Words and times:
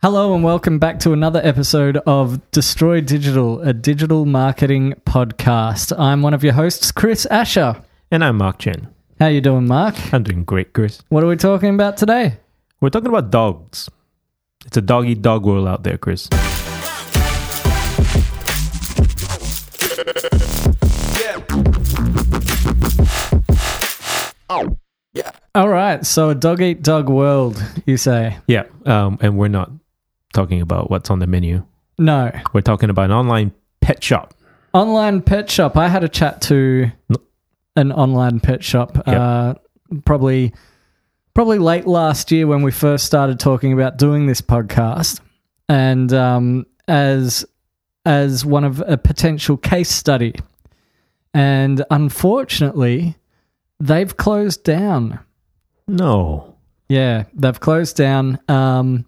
Hello 0.00 0.32
and 0.32 0.44
welcome 0.44 0.78
back 0.78 1.00
to 1.00 1.12
another 1.12 1.40
episode 1.42 1.96
of 2.06 2.48
Destroy 2.52 3.00
Digital, 3.00 3.60
a 3.62 3.72
digital 3.72 4.26
marketing 4.26 4.94
podcast. 5.04 5.92
I'm 5.98 6.22
one 6.22 6.32
of 6.34 6.44
your 6.44 6.52
hosts, 6.52 6.92
Chris 6.92 7.26
Asher. 7.26 7.82
And 8.08 8.22
I'm 8.22 8.36
Mark 8.36 8.60
Chen. 8.60 8.94
How 9.18 9.26
you 9.26 9.40
doing, 9.40 9.66
Mark? 9.66 9.96
I'm 10.14 10.22
doing 10.22 10.44
great, 10.44 10.72
Chris. 10.72 11.02
What 11.08 11.24
are 11.24 11.26
we 11.26 11.34
talking 11.34 11.74
about 11.74 11.96
today? 11.96 12.36
We're 12.80 12.90
talking 12.90 13.08
about 13.08 13.32
dogs. 13.32 13.90
It's 14.64 14.76
a 14.76 14.80
doggy 14.80 15.16
dog 15.16 15.44
world 15.44 15.66
out 15.66 15.82
there, 15.82 15.98
Chris. 15.98 16.28
Yeah. 25.12 25.32
All 25.56 25.68
right, 25.68 26.06
so 26.06 26.30
a 26.30 26.36
dog 26.36 26.62
eat 26.62 26.82
dog 26.84 27.08
world, 27.08 27.60
you 27.84 27.96
say? 27.96 28.38
Yeah, 28.46 28.66
um, 28.86 29.18
and 29.20 29.36
we're 29.36 29.48
not 29.48 29.72
talking 30.38 30.60
about 30.60 30.88
what's 30.90 31.10
on 31.10 31.18
the 31.18 31.26
menu. 31.26 31.64
No. 31.98 32.30
We're 32.52 32.60
talking 32.60 32.90
about 32.90 33.06
an 33.06 33.12
online 33.12 33.52
pet 33.80 34.02
shop. 34.04 34.34
Online 34.72 35.20
pet 35.20 35.50
shop. 35.50 35.76
I 35.76 35.88
had 35.88 36.04
a 36.04 36.08
chat 36.08 36.40
to 36.42 36.90
an 37.74 37.90
online 37.92 38.38
pet 38.38 38.62
shop 38.62 38.96
Yeah. 39.06 39.20
uh, 39.22 39.54
probably 40.04 40.52
probably 41.34 41.58
late 41.58 41.86
last 41.86 42.30
year 42.30 42.46
when 42.46 42.62
we 42.62 42.70
first 42.70 43.04
started 43.04 43.40
talking 43.40 43.72
about 43.72 43.96
doing 43.98 44.26
this 44.26 44.40
podcast 44.40 45.20
and 45.68 46.12
um, 46.12 46.66
as 46.86 47.44
as 48.04 48.44
one 48.44 48.64
of 48.64 48.80
a 48.86 48.96
potential 48.96 49.56
case 49.56 49.90
study 49.90 50.34
and 51.34 51.84
unfortunately 51.90 53.14
they've 53.80 54.16
closed 54.16 54.62
down 54.64 55.18
No. 55.86 56.56
yeah, 56.88 57.24
they've 57.34 57.58
closed 57.60 57.96
down. 57.96 58.38
Um, 58.48 59.04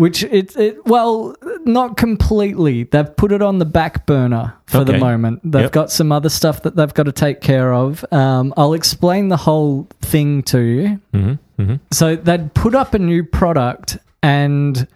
which 0.00 0.22
it, 0.24 0.56
it 0.56 0.86
well, 0.86 1.36
not 1.66 1.98
completely. 1.98 2.84
They've 2.84 3.14
put 3.16 3.32
it 3.32 3.42
on 3.42 3.58
the 3.58 3.66
back 3.66 4.06
burner 4.06 4.54
for 4.64 4.82
the 4.82 4.96
moment. 4.96 5.40
They've 5.44 5.64
Yep. 5.64 5.72
got 5.72 5.92
some 5.92 6.10
other 6.10 6.30
stuff 6.30 6.62
that 6.62 6.74
they've 6.74 6.94
got 6.94 7.02
to 7.02 7.12
take 7.12 7.42
care 7.42 7.74
of. 7.74 8.02
Um, 8.10 8.54
I'll 8.56 8.72
explain 8.72 9.28
the 9.28 9.36
whole 9.36 9.88
thing 10.00 10.42
to 10.44 10.58
you. 10.58 11.00
Mm-hmm. 11.12 11.62
Mm-hmm. 11.62 11.74
So 11.90 12.16
they'd 12.16 12.54
put 12.54 12.74
up 12.74 12.94
a 12.94 12.98
new 12.98 13.22
product 13.22 13.98
and 14.22 14.88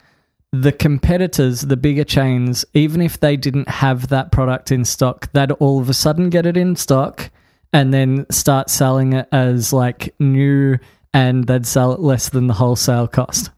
the 0.54 0.72
competitors, 0.72 1.60
the 1.60 1.76
bigger 1.76 2.04
chains, 2.04 2.64
even 2.72 3.02
if 3.02 3.20
they 3.20 3.36
didn't 3.36 3.68
have 3.68 4.08
that 4.08 4.32
product 4.32 4.72
in 4.72 4.86
stock, 4.86 5.30
they'd 5.34 5.50
all 5.52 5.80
of 5.80 5.90
a 5.90 5.94
sudden 5.94 6.30
get 6.30 6.46
it 6.46 6.56
in 6.56 6.76
stock 6.76 7.30
and 7.74 7.92
then 7.92 8.24
start 8.30 8.70
selling 8.70 9.12
it 9.12 9.28
as 9.32 9.70
like 9.70 10.14
new 10.18 10.78
and 11.12 11.44
they'd 11.44 11.66
sell 11.66 11.92
it 11.92 12.00
less 12.00 12.30
than 12.30 12.46
the 12.46 12.54
wholesale 12.54 13.06
cost. 13.06 13.50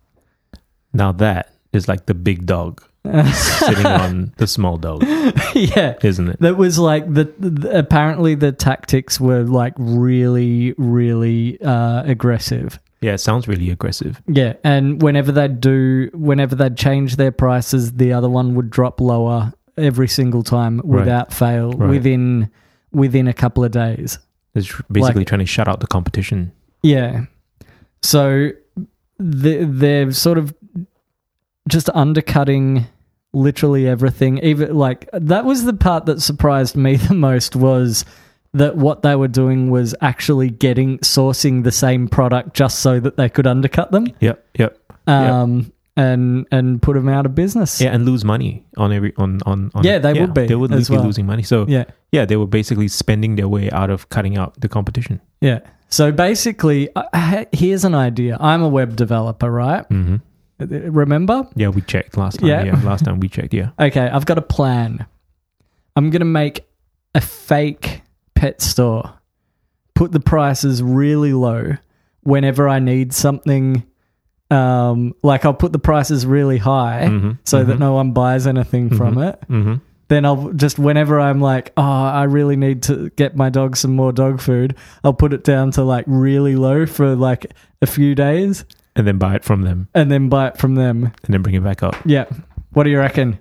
Now 0.97 1.13
that 1.13 1.53
is 1.73 1.89
like 1.89 2.07
the 2.07 2.15
big 2.15 2.47
dog 2.47 2.83
sitting 3.05 3.87
on 3.87 4.33
the 4.39 4.47
small 4.47 4.77
dog, 4.79 5.05
yeah. 5.55 5.95
isn't 6.03 6.29
it? 6.29 6.41
That 6.41 6.57
was 6.57 6.79
like 6.79 7.13
the, 7.13 7.25
the 7.39 7.79
apparently 7.79 8.35
the 8.35 8.51
tactics 8.53 9.21
were 9.21 9.43
like 9.45 9.75
really 9.79 10.75
really 10.77 11.61
uh 11.63 12.03
aggressive. 12.05 12.79
Yeah, 13.03 13.13
it 13.13 13.19
sounds 13.19 13.47
really 13.47 13.71
aggressive. 13.71 14.21
Yeah, 14.27 14.55
and 14.65 15.01
whenever 15.03 15.31
they'd 15.31 15.61
do, 15.61 16.11
whenever 16.15 16.55
they'd 16.57 16.77
change 16.77 17.17
their 17.17 17.31
prices, 17.31 17.93
the 17.93 18.13
other 18.15 18.29
one 18.29 18.55
would 18.55 18.71
drop 18.71 19.01
lower 19.01 19.53
every 19.77 20.09
single 20.09 20.43
time 20.43 20.79
Right. 20.79 21.01
without 21.01 21.33
fail 21.33 21.73
Right. 21.73 21.91
within 21.91 22.51
within 22.93 23.29
a 23.29 23.35
couple 23.35 23.63
of 23.65 23.71
days. 23.71 24.19
It's 24.55 24.73
basically 24.91 25.21
Like- 25.21 25.27
trying 25.29 25.41
to 25.41 25.47
shut 25.47 25.69
out 25.69 25.81
the 25.81 25.87
competition. 25.87 26.53
Yeah, 26.83 27.27
so 28.03 28.51
the, 29.19 29.65
they're 29.65 30.11
sort 30.13 30.39
of 30.39 30.55
just 31.69 31.89
undercutting 31.91 32.87
literally 33.33 33.89
everything. 33.89 34.39
Even 34.39 34.75
like 34.75 35.09
that 35.13 35.45
was 35.45 35.65
the 35.65 35.75
part 35.75 36.07
that 36.07 36.21
surprised 36.21 36.77
me 36.77 36.97
the 37.09 37.15
most 37.15 37.57
was 37.57 38.05
that 38.55 38.77
what 38.77 39.03
they 39.03 39.15
were 39.15 39.29
doing 39.29 39.71
was 39.71 39.95
actually 40.01 40.49
getting 40.51 40.99
sourcing 40.99 41.63
the 41.65 41.73
same 41.73 42.09
product 42.09 42.55
just 42.55 42.79
so 42.79 42.99
that 43.01 43.17
they 43.17 43.29
could 43.29 43.47
undercut 43.47 43.91
them. 43.91 44.07
Yep, 44.21 44.47
yep. 44.59 44.79
um, 45.07 45.73
and 45.97 46.47
and 46.51 46.81
put 46.81 46.95
them 46.95 47.09
out 47.09 47.27
of 47.27 47.35
business. 47.35 47.81
Yeah, 47.81 47.95
and 47.95 48.05
lose 48.05 48.25
money 48.25 48.65
on 48.77 48.93
every 48.93 49.13
on 49.17 49.41
on. 49.45 49.71
on 49.75 49.85
Yeah, 49.85 49.99
they 49.99 50.19
would 50.19 50.35
be 50.35 50.47
They 50.47 50.55
would 50.55 50.71
be 50.71 50.85
well. 50.89 51.05
losing 51.05 51.27
money. 51.27 51.43
So 51.43 51.67
yeah, 51.69 51.85
yeah, 52.13 52.25
they 52.25 52.37
were 52.37 52.47
basically 52.47 52.89
spending 52.89 53.37
their 53.37 53.49
way 53.49 53.71
out 53.71 53.91
of 53.91 54.09
cutting 54.09 54.37
out 54.39 54.59
the 54.61 54.69
competition. 54.69 55.21
yeah. 55.41 55.61
So 55.89 56.11
basically, 56.11 56.89
uh, 56.97 57.45
here's 57.53 57.85
an 57.85 57.95
idea. 57.95 58.37
I'm 58.41 58.61
a 58.61 58.69
web 58.69 58.97
developer, 58.97 59.49
right? 59.49 59.89
Mm-hmm. 59.89 60.17
Remember? 60.59 61.47
Yeah, 61.55 61.69
we 61.69 61.83
checked 61.83 62.17
last 62.17 62.41
time. 62.41 62.49
Yeah. 62.49 62.65
Yeah. 62.65 62.81
last 62.83 63.05
time 63.05 63.21
we 63.21 63.29
checked. 63.29 63.53
Yeah. 63.53 63.71
Okay, 63.79 64.09
I've 64.09 64.27
got 64.27 64.39
a 64.39 64.43
plan. 64.43 65.07
I'm 65.95 66.11
gonna 66.11 66.25
make 66.25 66.67
a 67.15 67.21
fake 67.21 68.03
pet 68.35 68.61
store. 68.63 69.15
Put 69.95 70.13
the 70.13 70.21
prices 70.21 70.83
really 70.83 71.33
low 71.33 71.73
whenever 72.23 72.69
I 72.69 72.79
need 72.79 73.13
something. 73.13 73.85
Um, 74.51 75.15
like 75.23 75.45
I'll 75.45 75.55
put 75.55 75.73
the 75.73 75.79
prices 75.81 76.25
really 76.25 76.59
high 76.59 77.07
Mhm, 77.11 77.39
so 77.45 77.65
that 77.65 77.77
mhm. 77.77 77.81
no 77.81 77.95
one 77.95 78.13
buys 78.13 78.47
anything 78.47 78.91
from 78.95 79.19
it. 79.19 79.41
Mm-hmm. 79.51 79.75
then 80.09 80.25
I'll 80.25 80.53
just 80.53 80.79
whenever 80.79 81.19
I'm 81.19 81.41
like, 81.41 81.73
oh, 81.77 81.83
I 81.83 82.25
really 82.25 82.55
need 82.55 82.85
to 82.85 83.11
get 83.17 83.35
my 83.37 83.49
dog 83.51 83.77
some 83.77 83.97
more 83.97 84.13
dog 84.13 84.41
food, 84.41 84.77
I'll 85.03 85.13
put 85.15 85.33
it 85.33 85.43
down 85.43 85.73
to 85.73 85.83
like 85.83 86.05
really 86.07 86.55
low 86.55 86.87
for 86.87 87.17
like 87.17 87.53
a 87.83 87.87
few 87.87 88.15
days 88.15 88.65
And 88.97 89.07
then 89.07 89.19
buy 89.19 89.37
it 89.37 89.45
from 89.45 89.63
them, 89.63 89.89
and 89.95 90.11
then 90.11 90.29
buy 90.29 90.49
it 90.49 90.57
from 90.59 90.75
them. 90.75 91.05
and 91.05 91.33
then 91.35 91.43
bring 91.43 91.55
it 91.55 91.63
back 91.63 91.83
up. 91.83 91.95
Yeah. 92.05 92.25
What 92.73 92.85
do 92.85 92.91
you 92.91 92.99
reckon? 92.99 93.39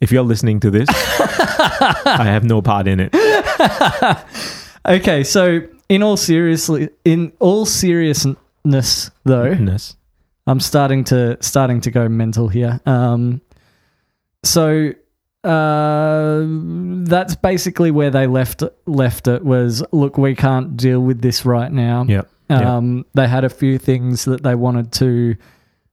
If 0.00 0.10
you're 0.12 0.24
listening 0.24 0.60
to 0.60 0.70
this, 0.70 0.88
I 0.90 2.24
have 2.26 2.44
no 2.44 2.60
part 2.60 2.86
in 2.88 3.00
it. 3.00 3.14
Okay, 4.86 5.24
so 5.24 5.62
in 5.88 6.02
all 6.02 6.18
seriously 6.18 6.90
in 7.06 7.32
all 7.38 7.64
seriousness 7.64 9.10
though, 9.24 9.48
Goodness. 9.48 9.96
I'm 10.46 10.60
starting 10.60 11.04
to 11.04 11.38
starting 11.40 11.80
to 11.82 11.90
go 11.90 12.06
mental 12.06 12.48
here. 12.48 12.80
Um, 12.84 13.40
so 14.42 14.92
uh, 15.42 16.42
that's 17.06 17.34
basically 17.36 17.90
where 17.90 18.10
they 18.10 18.26
left 18.26 18.62
left 18.84 19.26
it 19.26 19.42
was 19.42 19.82
look, 19.90 20.18
we 20.18 20.34
can't 20.34 20.76
deal 20.76 21.00
with 21.00 21.22
this 21.22 21.46
right 21.46 21.72
now. 21.72 22.04
Yep. 22.06 22.28
Yep. 22.48 22.62
Um, 22.62 23.06
They 23.14 23.28
had 23.28 23.44
a 23.44 23.48
few 23.48 23.78
things 23.78 24.24
that 24.24 24.42
they 24.42 24.54
wanted 24.54 24.92
to 24.92 25.36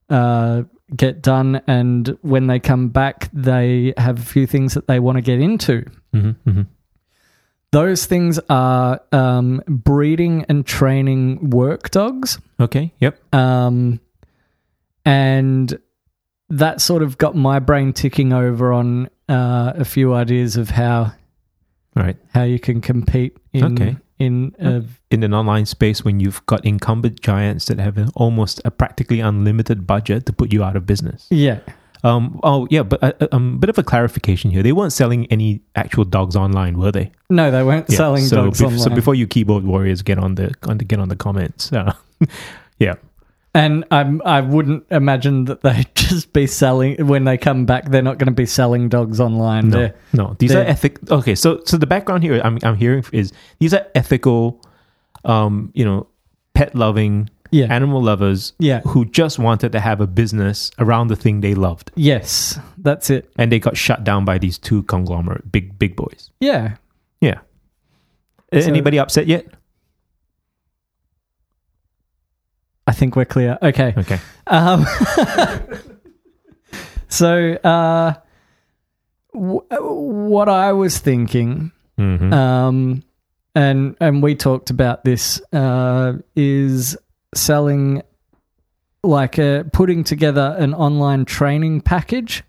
uh, 0.09 0.63
get 0.95 1.21
done, 1.21 1.61
and 1.67 2.17
when 2.21 2.47
they 2.47 2.59
come 2.59 2.89
back, 2.89 3.29
they 3.33 3.93
have 3.97 4.19
a 4.19 4.25
few 4.25 4.47
things 4.47 4.73
that 4.73 4.87
they 4.87 4.99
want 4.99 5.17
to 5.17 5.21
get 5.21 5.39
into. 5.39 5.85
Mm-hmm. 6.13 6.49
Mm-hmm. 6.49 6.61
Those 7.71 8.05
things 8.05 8.37
are 8.49 8.99
um, 9.13 9.63
breeding 9.65 10.45
and 10.49 10.65
training 10.65 11.51
work 11.51 11.89
dogs. 11.89 12.37
Okay. 12.59 12.93
Yep. 12.99 13.33
Um, 13.33 14.01
and 15.05 15.79
that 16.49 16.81
sort 16.81 17.01
of 17.01 17.17
got 17.17 17.35
my 17.35 17.59
brain 17.59 17.93
ticking 17.93 18.33
over 18.33 18.73
on 18.73 19.09
uh, 19.29 19.71
a 19.75 19.85
few 19.85 20.13
ideas 20.13 20.57
of 20.57 20.69
how 20.69 21.13
right. 21.95 22.17
how 22.33 22.43
you 22.43 22.59
can 22.59 22.81
compete 22.81 23.37
in 23.53 23.79
Okay. 23.79 23.97
In 24.21 24.55
a, 24.59 24.83
In 25.09 25.23
an 25.23 25.33
online 25.33 25.65
space, 25.65 26.05
when 26.05 26.19
you've 26.19 26.45
got 26.45 26.65
incumbent 26.65 27.21
giants 27.21 27.65
that 27.65 27.79
have 27.79 27.97
almost 28.15 28.61
a 28.65 28.71
practically 28.71 29.19
unlimited 29.19 29.85
budget 29.85 30.25
to 30.25 30.33
put 30.33 30.53
you 30.53 30.63
out 30.63 30.75
of 30.75 30.85
business. 30.85 31.27
yeah 31.29 31.59
Um. 32.03 32.39
Oh, 32.43 32.65
yeah. 32.71 32.81
But 32.83 32.99
a 33.03 33.13
uh, 33.23 33.27
um, 33.35 33.59
bit 33.59 33.69
of 33.69 33.77
a 33.77 33.83
clarification 33.83 34.49
here. 34.49 34.63
They 34.63 34.71
weren't 34.73 34.93
selling 34.93 35.27
any 35.29 35.61
actual 35.75 36.03
dogs 36.03 36.35
online, 36.35 36.77
were 36.81 36.91
they? 36.91 37.11
no 37.29 37.51
they 37.51 37.61
weren't 37.63 37.85
Yeah, 37.89 37.97
selling 37.97 38.23
so 38.25 38.35
dogs 38.45 38.59
bef- 38.59 38.65
online. 38.65 38.79
So 38.79 38.89
before 38.89 39.13
you 39.15 39.27
keyboard 39.27 39.63
warriors 39.63 40.01
get 40.01 40.17
on 40.17 40.33
the 40.35 40.49
on 40.69 40.77
the 40.79 40.85
get 40.85 40.99
on 40.99 41.09
the 41.09 41.15
comments, 41.15 41.71
uh, 41.71 41.93
yeah, 42.79 42.95
And 43.53 43.83
I'm, 43.91 44.21
I 44.23 44.39
wouldn't 44.39 44.85
imagine 44.91 45.43
that 45.45 45.59
they'd 45.61 45.87
just 45.95 46.31
be 46.31 46.47
selling 46.47 47.05
when 47.07 47.25
they 47.25 47.37
come 47.37 47.65
back. 47.65 47.89
They're 47.91 48.01
not 48.01 48.17
going 48.17 48.27
to 48.27 48.33
be 48.33 48.45
selling 48.45 48.87
dogs 48.87 49.19
online. 49.19 49.67
no, 49.69 49.77
They're- 49.77 49.95
no, 50.13 50.35
these 50.39 50.55
are 50.55 50.61
ethic. 50.61 50.99
Okay, 51.11 51.35
so 51.35 51.61
so 51.65 51.75
the 51.77 51.85
background 51.87 52.23
here 52.23 52.39
I'm 52.43 52.59
I'm 52.63 52.75
hearing 52.75 53.03
is 53.11 53.33
these 53.59 53.73
are 53.73 53.85
ethical, 53.93 54.61
um, 55.25 55.71
you 55.73 55.83
know, 55.83 56.07
pet 56.53 56.75
loving 56.75 57.29
Yeah, 57.51 57.65
animal 57.65 58.01
lovers 58.01 58.53
yeah, 58.59 58.79
who 58.87 59.03
just 59.03 59.37
wanted 59.37 59.73
to 59.73 59.81
have 59.81 59.99
a 59.99 60.07
business 60.07 60.71
around 60.79 61.09
the 61.09 61.17
thing 61.17 61.41
they 61.41 61.53
loved, 61.53 61.91
yes, 61.95 62.57
that's 62.77 63.09
it. 63.09 63.29
and 63.37 63.51
they 63.51 63.59
got 63.59 63.75
shut 63.75 64.05
down 64.05 64.23
by 64.23 64.37
these 64.37 64.57
two 64.57 64.83
conglomerate 64.83 65.51
big 65.51 65.77
big 65.77 65.97
boys. 65.97 66.31
Yeah, 66.39 66.75
Yeah. 67.19 67.39
So- 68.53 68.59
Anybody 68.59 68.97
upset 68.99 69.27
yet? 69.27 69.45
I 72.91 72.93
think 72.93 73.15
we're 73.15 73.23
clear. 73.23 73.57
Okay. 73.61 73.93
Okay. 73.97 74.19
Um, 74.47 74.85
so, 77.07 77.53
uh, 77.63 78.13
w- 79.33 79.61
what 79.71 80.49
I 80.49 80.73
was 80.73 80.97
thinking, 80.99 81.71
Mm-hmm. 81.97 82.33
um, 82.33 83.03
and 83.53 83.95
and 84.01 84.21
we 84.23 84.33
talked 84.35 84.71
about 84.71 85.03
this, 85.05 85.39
uh, 85.53 86.13
is 86.35 86.97
selling 87.35 88.01
like 89.03 89.39
uh, 89.39 89.63
putting 89.71 90.03
together 90.03 90.55
an 90.59 90.73
online 90.73 91.23
training 91.25 91.79
package. 91.81 92.43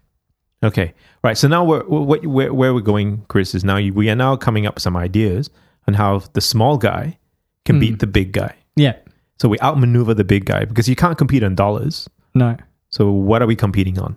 Okay, 0.64 0.94
right. 1.22 1.36
So 1.38 1.46
now 1.48 1.64
we're, 1.64 1.84
what, 1.84 2.24
where, 2.26 2.52
where 2.54 2.72
we're 2.74 2.80
going, 2.80 3.24
Chris, 3.28 3.54
is 3.54 3.62
now 3.64 3.76
you, 3.76 3.92
we 3.92 4.08
are 4.10 4.14
now 4.16 4.34
coming 4.36 4.66
up 4.66 4.74
with 4.74 4.82
some 4.82 4.96
ideas 4.96 5.50
on 5.86 5.94
how 5.94 6.20
the 6.32 6.40
small 6.40 6.78
guy 6.78 7.18
can 7.64 7.78
beat 7.78 7.98
the 8.00 8.06
big 8.06 8.32
guy. 8.32 8.54
Yeah. 8.76 8.94
So 9.42 9.48
we 9.48 9.58
outmaneuver 9.58 10.14
the 10.14 10.22
big 10.22 10.44
guy 10.44 10.64
because 10.66 10.88
you 10.88 10.94
can't 10.94 11.18
compete 11.18 11.42
on 11.42 11.56
dollars. 11.56 12.08
No. 12.32 12.56
So 12.90 13.10
what 13.10 13.42
are 13.42 13.46
we 13.48 13.56
competing 13.56 13.98
on? 13.98 14.16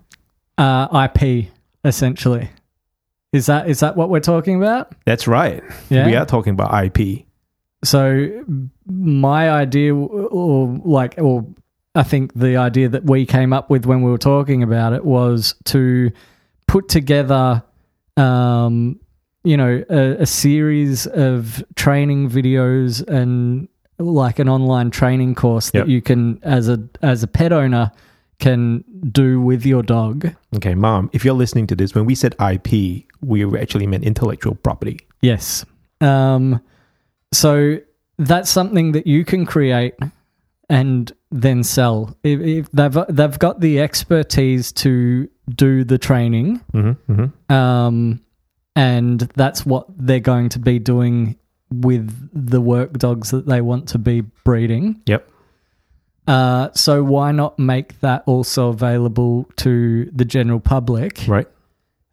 Uh, 0.59 1.09
IP 1.09 1.47
essentially. 1.83 2.51
Is 3.33 3.47
that 3.47 3.67
is 3.67 3.79
that 3.79 3.97
what 3.97 4.11
we're 4.11 4.19
talking 4.19 4.55
about? 4.55 4.93
That's 5.05 5.27
right. 5.27 5.63
Yeah. 5.89 6.05
We 6.05 6.15
are 6.15 6.27
talking 6.27 6.53
about 6.53 6.85
IP. 6.85 7.25
So 7.83 8.45
my 8.85 9.49
idea, 9.49 9.95
or 9.95 10.79
like, 10.85 11.15
or 11.17 11.43
I 11.95 12.03
think 12.03 12.35
the 12.35 12.57
idea 12.57 12.87
that 12.89 13.05
we 13.05 13.25
came 13.25 13.51
up 13.51 13.71
with 13.71 13.87
when 13.87 14.03
we 14.03 14.11
were 14.11 14.19
talking 14.19 14.61
about 14.61 14.93
it 14.93 15.05
was 15.05 15.55
to 15.63 16.11
put 16.67 16.87
together, 16.87 17.63
um, 18.15 18.99
you 19.43 19.57
know, 19.57 19.83
a, 19.89 20.21
a 20.21 20.25
series 20.27 21.07
of 21.07 21.63
training 21.75 22.29
videos 22.29 23.01
and 23.07 23.67
like 23.97 24.39
an 24.39 24.49
online 24.49 24.91
training 24.91 25.35
course 25.35 25.71
Yep. 25.73 25.85
that 25.85 25.91
you 25.91 26.01
can, 26.01 26.39
as 26.43 26.67
a 26.69 26.79
as 27.01 27.23
a 27.23 27.27
pet 27.27 27.51
owner, 27.53 27.91
can 28.39 28.83
do 29.11 29.39
with 29.39 29.65
your 29.65 29.81
dog. 29.83 30.27
Okay, 30.55 30.75
mom, 30.75 31.09
if 31.13 31.23
you're 31.23 31.33
listening 31.35 31.67
to 31.67 31.75
this, 31.75 31.95
when 31.95 32.05
we 32.05 32.15
said 32.15 32.35
IP, 32.39 33.05
we 33.21 33.57
actually 33.57 33.87
meant 33.87 34.03
intellectual 34.03 34.55
property. 34.55 34.99
Yes. 35.21 35.65
Um, 36.01 36.61
so 37.33 37.77
that's 38.17 38.49
something 38.49 38.91
that 38.93 39.07
you 39.07 39.23
can 39.25 39.45
create 39.45 39.95
and 40.69 41.11
then 41.31 41.63
sell. 41.63 42.17
If, 42.23 42.39
if 42.41 42.71
they've 42.71 42.97
they've 43.09 43.39
got 43.39 43.59
the 43.61 43.79
expertise 43.79 44.71
to 44.73 45.29
do 45.53 45.83
the 45.83 45.97
training, 45.97 46.61
Mm-hmm, 46.73 47.11
mm-hmm. 47.13 47.53
um, 47.53 48.21
and 48.75 49.21
that's 49.35 49.65
what 49.65 49.85
they're 49.95 50.19
going 50.19 50.49
to 50.49 50.59
be 50.59 50.79
doing 50.79 51.37
with 51.71 52.29
the 52.33 52.61
work 52.61 52.93
dogs 52.97 53.31
that 53.31 53.45
they 53.47 53.61
want 53.61 53.87
to 53.89 53.97
be 53.97 54.21
breeding. 54.43 55.01
Yep. 55.05 55.29
Uh, 56.27 56.69
so 56.73 57.03
why 57.03 57.31
not 57.31 57.59
make 57.59 57.99
that 58.01 58.23
also 58.25 58.69
available 58.69 59.47
to 59.57 60.09
the 60.11 60.25
general 60.25 60.59
public? 60.59 61.23
Right. 61.27 61.47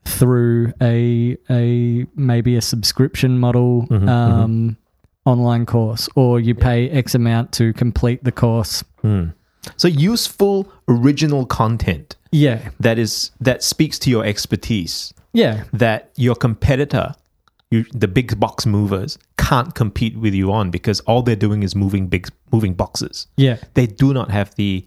through 0.04 0.72
a 0.82 1.37
a 1.49 2.06
maybe 2.16 2.56
a 2.56 2.60
subscription 2.60 3.38
model 3.38 3.87
Mhm, 3.88 4.08
um, 4.08 4.76
online 5.25 5.64
course, 5.64 6.08
or 6.16 6.40
you 6.40 6.56
pay 6.56 6.90
X 6.90 7.14
amount 7.14 7.52
to 7.52 7.72
complete 7.75 8.25
the 8.25 8.32
course. 8.32 8.82
Mm. 9.04 9.32
So 9.76 9.87
useful 9.87 10.72
original 10.88 11.46
content 11.46 12.16
Yeah, 12.32 12.70
that 12.81 12.99
is 12.99 13.31
that 13.40 13.62
speaks 13.62 13.96
to 14.00 14.10
your 14.10 14.25
expertise 14.25 15.14
yeah, 15.32 15.64
that 15.72 16.10
your 16.16 16.34
competitor, 16.34 17.14
you, 17.72 17.84
the 17.92 18.06
big 18.08 18.38
box 18.38 18.66
movers, 18.66 19.19
can't 19.38 19.74
compete 19.74 20.16
with 20.16 20.34
you 20.34 20.52
on 20.52 20.70
because 20.70 21.00
all 21.00 21.22
they're 21.22 21.34
doing 21.46 21.62
is 21.62 21.74
moving 21.74 22.06
big 22.06 22.28
moving 22.52 22.74
boxes. 22.74 23.26
yeah, 23.36 23.56
They 23.74 23.86
do 23.86 24.12
not 24.12 24.30
have 24.30 24.54
the 24.56 24.86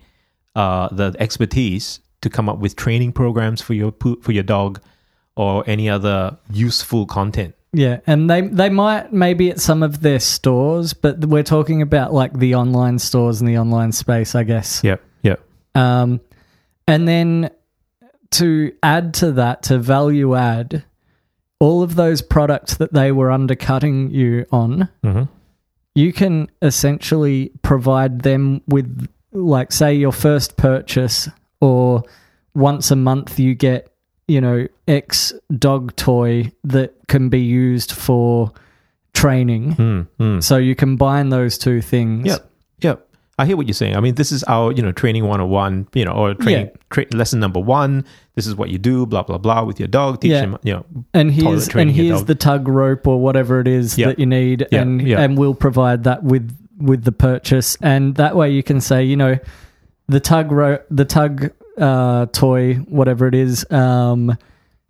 uh, 0.56 0.88
the 0.92 1.14
expertise 1.20 2.00
to 2.22 2.30
come 2.30 2.48
up 2.48 2.60
with 2.60 2.76
training 2.76 3.12
programs 3.12 3.62
for 3.62 3.74
your 3.74 3.94
for 4.22 4.32
your 4.32 4.44
dog 4.44 4.80
or 5.36 5.64
any 5.68 5.90
other 5.90 6.38
useful 6.50 7.06
content. 7.06 7.54
yeah. 7.74 8.00
And 8.08 8.30
they 8.30 8.42
they 8.42 8.70
might 8.70 9.12
maybe 9.12 9.50
at 9.52 9.60
some 9.60 9.84
of 9.84 10.00
their 10.02 10.20
stores, 10.20 10.94
but 10.94 11.26
we're 11.26 11.44
talking 11.44 11.82
about 11.82 12.14
like 12.14 12.34
the 12.40 12.56
online 12.56 13.00
stores 13.00 13.42
and 13.42 13.50
the 13.50 13.58
online 13.58 13.92
space, 13.92 14.34
I 14.36 14.44
guess. 14.44 14.82
Yep. 14.84 15.02
Yep. 15.24 15.40
Um, 15.76 16.22
and 16.88 17.06
then 17.08 17.50
to 18.32 18.72
add 18.82 19.14
to 19.16 19.32
that, 19.34 19.64
to 19.64 19.78
value 19.78 20.36
add, 20.36 20.84
all 21.60 21.82
of 21.84 21.96
those 21.96 22.22
products 22.22 22.76
that 22.76 22.94
they 22.94 23.12
were 23.12 23.32
undercutting 23.32 24.12
you 24.12 24.46
on, 24.52 24.90
Mm-hmm. 25.04 25.24
you 25.96 26.12
can 26.14 26.50
essentially 26.62 27.52
provide 27.62 28.22
them 28.24 28.62
with, 28.68 29.08
like, 29.32 29.72
say, 29.72 29.94
your 29.94 30.12
first 30.12 30.58
purchase, 30.58 31.30
or 31.62 32.04
once 32.54 32.92
a 32.92 32.96
month 32.96 33.40
you 33.40 33.56
get, 33.56 33.90
you 34.28 34.42
know, 34.42 34.68
X 34.88 35.34
dog 35.58 35.96
toy 35.96 36.52
that 36.64 36.94
can 37.08 37.30
be 37.30 37.40
used 37.42 37.92
for 37.92 38.52
training. 39.14 39.76
Mm, 39.76 40.08
mm. 40.20 40.44
So 40.44 40.58
you 40.58 40.76
combine 40.76 41.30
those 41.30 41.58
two 41.58 41.82
things. 41.82 42.28
Yep. 42.28 42.52
Yep. 42.82 43.08
I 43.38 43.46
hear 43.46 43.58
what 43.58 43.68
you're 43.68 43.74
saying. 43.74 43.96
I 43.98 44.00
mean, 44.00 44.16
this 44.16 44.32
is 44.32 44.44
our, 44.46 44.72
you 44.72 44.82
know, 44.82 44.94
training 44.94 45.24
101, 45.26 45.88
you 45.94 46.06
know, 46.06 46.14
or 46.14 46.34
training 46.36 46.68
Yeah. 46.68 46.82
tra- 46.90 47.06
lesson 47.12 47.40
number 47.42 47.60
one. 47.60 48.06
This 48.36 48.48
is 48.48 48.56
what 48.56 48.70
you 48.70 48.78
do, 48.78 49.06
blah, 49.06 49.24
blah, 49.24 49.38
blah, 49.38 49.64
with 49.64 49.78
your 49.80 49.88
dog. 49.90 50.22
Teach 50.22 50.32
Yeah. 50.32 50.40
him, 50.42 50.58
you 50.64 50.74
know, 50.74 50.86
and 51.14 51.32
here's 51.32 51.68
and 51.70 51.92
here's 51.92 52.24
the 52.26 52.36
tug 52.36 52.68
rope 52.68 53.06
or 53.08 53.20
whatever 53.20 53.60
it 53.60 53.68
is 53.68 53.98
Yeah. 53.98 54.08
that 54.08 54.20
you 54.20 54.26
need 54.26 54.66
Yeah, 54.72 54.82
and 54.82 55.02
yeah. 55.02 55.20
and 55.22 55.38
we'll 55.38 55.54
provide 55.56 56.06
that 56.06 56.24
with 56.24 56.50
with 56.80 57.04
the 57.04 57.12
purchase 57.14 57.78
and 57.82 58.16
that 58.16 58.36
way 58.36 58.52
you 58.52 58.62
can 58.62 58.82
say 58.82 59.02
you 59.02 59.16
know 59.16 59.38
the 60.10 60.20
tug 60.20 60.52
rope 60.52 60.86
the 60.92 61.06
tug 61.06 61.50
uh 61.78 62.26
toy 62.34 62.74
whatever 62.90 63.28
it 63.28 63.34
is 63.36 63.66
um 63.72 64.38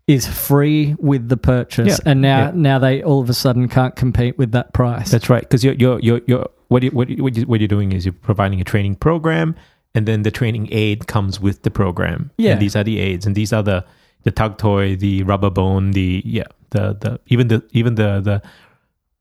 is 0.07 0.25
free 0.27 0.95
with 0.98 1.30
the 1.30 1.38
purchase 1.38 2.00
Yeah, 2.03 2.12
and 2.12 2.21
now 2.21 2.45
yeah. 2.45 2.51
now 2.56 2.80
they 2.80 3.03
all 3.03 3.21
of 3.21 3.30
a 3.30 3.33
sudden 3.36 3.68
can't 3.69 3.95
compete 3.95 4.36
with 4.36 4.51
that 4.53 4.74
price 4.74 5.12
That's 5.12 5.30
right. 5.30 5.41
Because 5.41 5.63
you're, 5.63 5.75
you're, 5.75 6.00
you're, 6.00 6.21
you're, 6.25 6.50
what, 6.67 6.83
you, 6.83 6.91
what, 6.91 7.09
you, 7.09 7.23
what, 7.23 7.35
you, 7.35 7.45
what 7.45 7.59
you're 7.62 7.67
doing 7.67 7.91
is 7.91 8.06
you're 8.06 8.13
providing 8.13 8.59
a 8.62 8.63
training 8.63 8.95
program, 8.95 9.56
and 9.94 10.06
then 10.07 10.23
the 10.23 10.31
training 10.31 10.67
aid 10.71 11.07
comes 11.07 11.39
with 11.39 11.63
the 11.63 11.71
program. 11.71 12.31
Yeah. 12.38 12.53
And 12.53 12.62
these 12.62 12.75
are 12.75 12.83
the 12.83 13.00
aids, 13.00 13.25
and 13.25 13.35
these 13.35 13.53
are 13.53 13.63
the, 13.63 13.85
the 14.23 14.31
tug 14.31 14.57
toy, 14.57 14.95
the 14.95 15.23
rubber 15.23 15.50
bone, 15.50 15.91
the, 15.91 16.21
yeah, 16.25 16.44
the, 16.71 16.94
the, 17.00 17.19
even 17.27 17.47
the, 17.47 17.63
even 17.71 17.95
the, 17.95 18.19
the, 18.21 18.41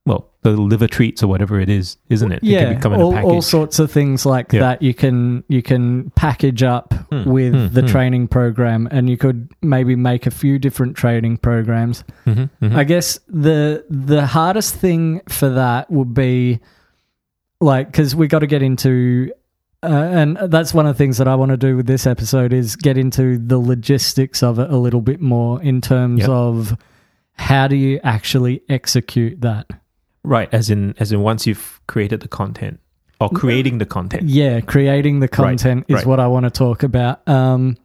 well, 0.07 0.29
the 0.43 0.51
liver 0.51 0.87
treats 0.87 1.23
or 1.23 1.29
whatever 1.29 1.59
it 1.59 1.71
is, 1.71 1.97
isn't 2.11 2.31
it? 2.31 2.37
It 2.43 2.45
yeah 2.45 2.73
can 2.73 2.81
come 2.83 2.93
in 2.93 3.01
a 3.01 3.05
all, 3.05 3.13
package. 3.13 3.31
all 3.31 3.41
sorts 3.43 3.79
of 3.79 3.91
things 3.91 4.27
like 4.27 4.53
Yeah. 4.53 4.61
that 4.61 4.83
you 4.83 4.93
can 4.93 5.43
you 5.49 5.63
can 5.63 6.11
package 6.11 6.63
up 6.63 6.93
Hmm, 7.11 7.25
with 7.25 7.55
hmm, 7.55 7.69
the 7.75 7.81
hmm. 7.81 7.87
training 7.87 8.29
program 8.29 8.87
and 8.91 9.09
you 9.09 9.17
could 9.17 9.49
maybe 9.63 9.97
make 9.97 10.27
a 10.27 10.31
few 10.31 10.59
different 10.59 10.95
training 10.95 11.39
programs 11.39 12.05
Mhm, 12.27 12.51
mhm. 12.61 12.77
I 12.77 12.85
guess 12.85 13.19
the 13.29 13.87
the 13.89 14.27
hardest 14.27 14.75
thing 14.75 15.23
for 15.27 15.49
that 15.49 15.91
would 15.91 16.13
be 16.13 16.61
like 17.65 17.87
because 17.91 18.15
we 18.15 18.27
got 18.29 18.41
to 18.41 18.47
get 18.47 18.63
into 18.63 19.33
uh, 19.83 19.87
and 19.89 20.37
that's 20.51 20.73
one 20.73 20.87
of 20.87 20.95
the 20.95 20.99
things 20.99 21.19
that 21.19 21.29
I 21.29 21.35
want 21.35 21.51
to 21.51 21.57
do 21.59 21.77
with 21.77 21.87
this 21.87 22.07
episode 22.07 22.53
is 22.53 22.75
get 22.77 22.97
into 22.97 23.37
the 23.39 23.59
logistics 23.59 24.43
of 24.43 24.59
it 24.59 24.71
a 24.71 24.77
little 24.79 25.03
bit 25.03 25.21
more 25.21 25.61
in 25.63 25.81
terms 25.81 26.21
Yep. 26.21 26.29
of 26.31 26.77
how 27.35 27.69
do 27.69 27.77
you 27.77 28.01
actually 28.03 28.63
execute 28.69 29.41
that 29.43 29.67
Right, 30.23 30.49
as 30.53 30.71
in 30.71 30.95
as 30.99 31.13
in 31.13 31.21
once 31.21 31.47
you've 31.47 31.81
created 31.87 32.21
the 32.21 32.29
content 32.29 32.81
or 33.21 33.29
creating 33.31 33.79
the 33.79 33.87
content. 33.87 34.25
yeah 34.25 34.61
creating 34.61 35.21
the 35.21 35.29
content 35.29 35.85
is 35.89 35.97
right. 35.97 36.07
what 36.07 36.19
I 36.21 36.27
want 36.29 36.45
to 36.45 36.51
talk 36.51 36.83
about 36.83 37.27
um 37.29 37.77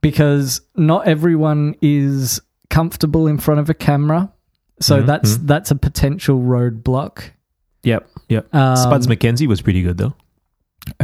because 0.00 0.60
not 0.76 1.06
everyone 1.08 1.74
is 1.82 2.40
comfortable 2.70 3.26
in 3.26 3.38
front 3.38 3.60
of 3.60 3.70
a 3.70 3.74
camera 3.74 4.32
so 4.80 5.02
Mhm, 5.02 5.06
that's 5.06 5.38
mhm. 5.38 5.46
that's 5.46 5.70
a 5.70 5.74
potential 5.76 6.40
roadblock 6.40 7.30
Yep, 7.82 8.08
yep. 8.28 8.54
Um, 8.54 8.76
Spuds 8.76 9.06
MacKenzie 9.06 9.46
was 9.46 9.60
pretty 9.62 9.82
good 9.82 9.98
though. 9.98 10.14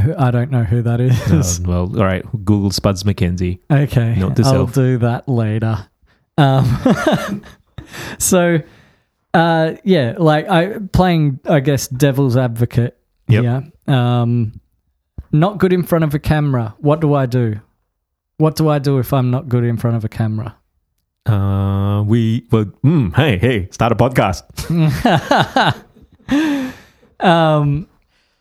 who- 0.03 0.15
I 0.17 0.31
don't 0.31 0.51
know 0.51 0.65
who 0.65 0.83
that 0.83 1.01
is. 1.01 1.61
Uh, 1.61 1.63
well, 1.69 1.83
all 1.99 2.05
right. 2.05 2.25
Google 2.45 2.71
Spuds 2.71 3.03
MacKenzie. 3.05 3.61
okay, 3.71 4.17
note 4.19 4.37
to 4.37 4.43
I'll 4.45 4.51
self. 4.53 4.75
do 4.75 4.99
that 4.99 5.29
later. 5.29 5.87
Um, 6.37 7.45
so, 8.19 8.59
uh, 9.35 9.75
yeah, 9.85 10.15
like 10.19 10.49
I 10.49 10.79
playing, 10.93 11.39
I 11.49 11.61
guess, 11.61 11.87
devil's 11.89 12.37
advocate. 12.37 12.99
Yeah. 13.29 13.63
Um, 13.87 14.61
not 15.33 15.59
good 15.59 15.73
in 15.73 15.83
front 15.83 16.05
of 16.05 16.15
a 16.15 16.19
camera. 16.19 16.75
What 16.79 17.01
do 17.01 17.15
I 17.15 17.27
do? 17.27 17.61
What 18.39 18.57
do 18.57 18.69
I 18.69 18.79
do 18.81 18.99
if 18.99 19.13
I'm 19.13 19.31
not 19.31 19.49
good 19.49 19.65
in 19.65 19.77
front 19.77 19.97
of 19.97 20.05
a 20.05 20.09
camera? 20.09 20.57
Uh, 21.27 22.03
we 22.03 22.47
well, 22.51 22.65
mm, 22.85 23.15
hey, 23.15 23.39
hey, 23.39 23.69
start 23.71 23.93
a 23.93 23.95
podcast. 23.95 24.43
um, 27.21 27.87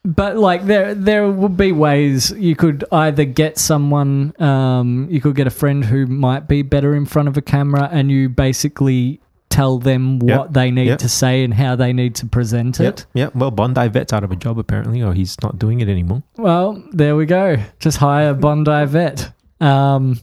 but 0.06 0.38
like 0.38 0.66
there, 0.66 0.94
there 0.94 1.30
would 1.30 1.56
be 1.56 1.72
ways 1.72 2.32
you 2.32 2.56
could 2.56 2.84
either 2.92 3.24
get 3.25 3.58
someone, 3.58 4.34
um, 4.42 5.08
you 5.10 5.22
could 5.22 5.36
get 5.36 5.48
a 5.48 5.52
friend 5.52 5.86
who 5.86 6.06
might 6.08 6.48
be 6.48 6.62
better 6.62 6.94
in 6.96 7.06
front 7.06 7.28
of 7.28 7.38
a 7.38 7.42
camera, 7.42 7.88
and 7.92 8.12
you 8.12 8.28
basically 8.30 9.22
tell 9.50 9.78
them 9.78 10.20
what 10.20 10.28
Yep. 10.28 10.54
they 10.54 10.72
need 10.72 10.88
Yep. 10.88 11.00
to 11.00 11.10
say 11.10 11.44
and 11.44 11.54
how 11.54 11.75
they 11.75 11.94
need 11.94 12.16
to 12.16 12.25
present 12.25 12.80
Yep, 12.80 12.94
it. 12.94 13.06
yep. 13.13 13.36
Well, 13.36 13.52
Bondi 13.52 13.88
Vet's 13.88 14.12
out 14.12 14.24
of 14.24 14.32
a 14.32 14.36
job 14.36 14.58
apparently, 14.60 15.02
or 15.02 15.13
he's 15.13 15.38
not 15.44 15.60
doing 15.60 15.80
it 15.80 15.88
anymore. 15.88 16.24
Well, 16.38 16.84
there 16.92 17.16
we 17.16 17.25
go. 17.28 17.58
Just 17.80 17.98
hire 17.98 18.34
Bondi 18.46 18.86
Vet. 18.86 19.32
Um, 19.62 20.20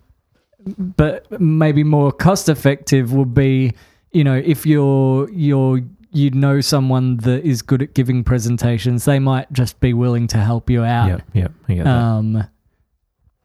but 0.77 1.41
maybe 1.41 1.85
more 1.85 2.13
cost 2.13 2.49
effective 2.51 3.13
would 3.15 3.33
be, 3.33 3.73
you 4.13 4.25
know, 4.25 4.35
if 4.37 4.67
you're 4.67 5.31
you're 5.31 5.81
you 6.13 6.31
know 6.31 6.61
someone 6.61 7.19
that 7.19 7.45
is 7.45 7.63
good 7.63 7.83
at 7.83 7.95
giving 7.95 8.25
presentations, 8.25 9.05
they 9.05 9.19
might 9.19 9.51
just 9.53 9.79
be 9.81 9.93
willing 9.95 10.27
to 10.29 10.39
help 10.39 10.69
you 10.71 10.83
out. 10.83 11.09
Yep, 11.09 11.23
yep. 11.35 11.53
I 11.69 11.75
get 11.75 11.85
that. 11.85 11.91
Um, 11.97 12.45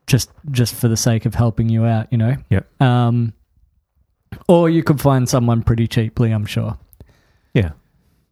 just 0.08 0.30
just 0.52 0.76
for 0.76 0.88
the 0.88 0.98
sake 0.98 1.26
of 1.26 1.36
helping 1.36 1.70
you 1.70 1.86
out, 1.86 2.08
you 2.12 2.18
know. 2.18 2.36
Yep. 2.50 2.82
Um, 2.82 3.34
or 4.48 4.70
you 4.70 4.84
could 4.84 5.00
find 5.02 5.28
someone 5.30 5.64
pretty 5.64 5.88
cheaply, 5.88 6.32
I'm 6.32 6.46
sure. 6.46 6.78
Yeah. 7.54 7.72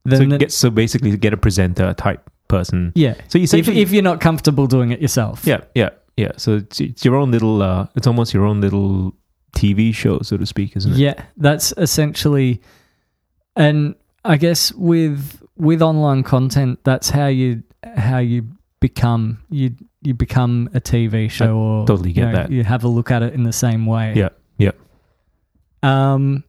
Then 0.05 0.19
so 0.19 0.25
the- 0.27 0.37
get 0.37 0.51
so 0.51 0.69
basically 0.69 1.15
get 1.17 1.33
a 1.33 1.37
presenter 1.37 1.93
type 1.93 2.29
person. 2.47 2.91
yeah. 2.95 3.15
So 3.29 3.37
you 3.37 3.45
If, 3.51 3.67
if 3.69 3.91
you're 3.91 4.03
not 4.03 4.19
comfortable 4.21 4.67
doing 4.67 4.91
it 4.91 5.01
yourself. 5.01 5.45
yeah 5.45 5.61
yeah 5.75 5.89
yeah. 6.17 6.33
So 6.37 6.57
it's, 6.57 6.79
it's 6.79 7.05
your 7.05 7.15
own 7.15 7.31
little. 7.31 7.61
Uh, 7.61 7.87
it's 7.95 8.05
almost 8.05 8.33
your 8.33 8.45
own 8.45 8.61
little 8.61 9.13
TV 9.55 9.93
show, 9.95 10.19
so 10.21 10.37
to 10.37 10.45
speak, 10.45 10.75
isn't 10.75 10.93
it? 10.93 10.97
Yeah, 10.97 11.23
that's 11.37 11.73
essentially, 11.77 12.61
and 13.55 13.95
I 14.25 14.37
guess 14.37 14.71
with 14.73 15.41
with 15.57 15.81
online 15.81 16.23
content, 16.23 16.79
that's 16.83 17.09
how 17.09 17.27
you 17.27 17.63
how 17.95 18.19
you 18.19 18.47
become 18.79 19.43
you 19.49 19.75
you 20.01 20.13
become 20.13 20.69
a 20.73 20.81
TV 20.81 21.29
show 21.29 21.55
or 21.55 21.87
totally 21.87 22.09
you 22.09 22.15
get 22.15 22.25
know, 22.25 22.33
that. 22.33 22.51
You 22.51 22.63
have 22.63 22.83
a 22.83 22.87
look 22.87 23.11
at 23.11 23.23
it 23.23 23.33
in 23.33 23.43
the 23.43 23.53
same 23.53 23.85
way. 23.85 24.13
Yeah, 24.15 24.29
yeah. 24.57 24.71
Um, 25.81 26.43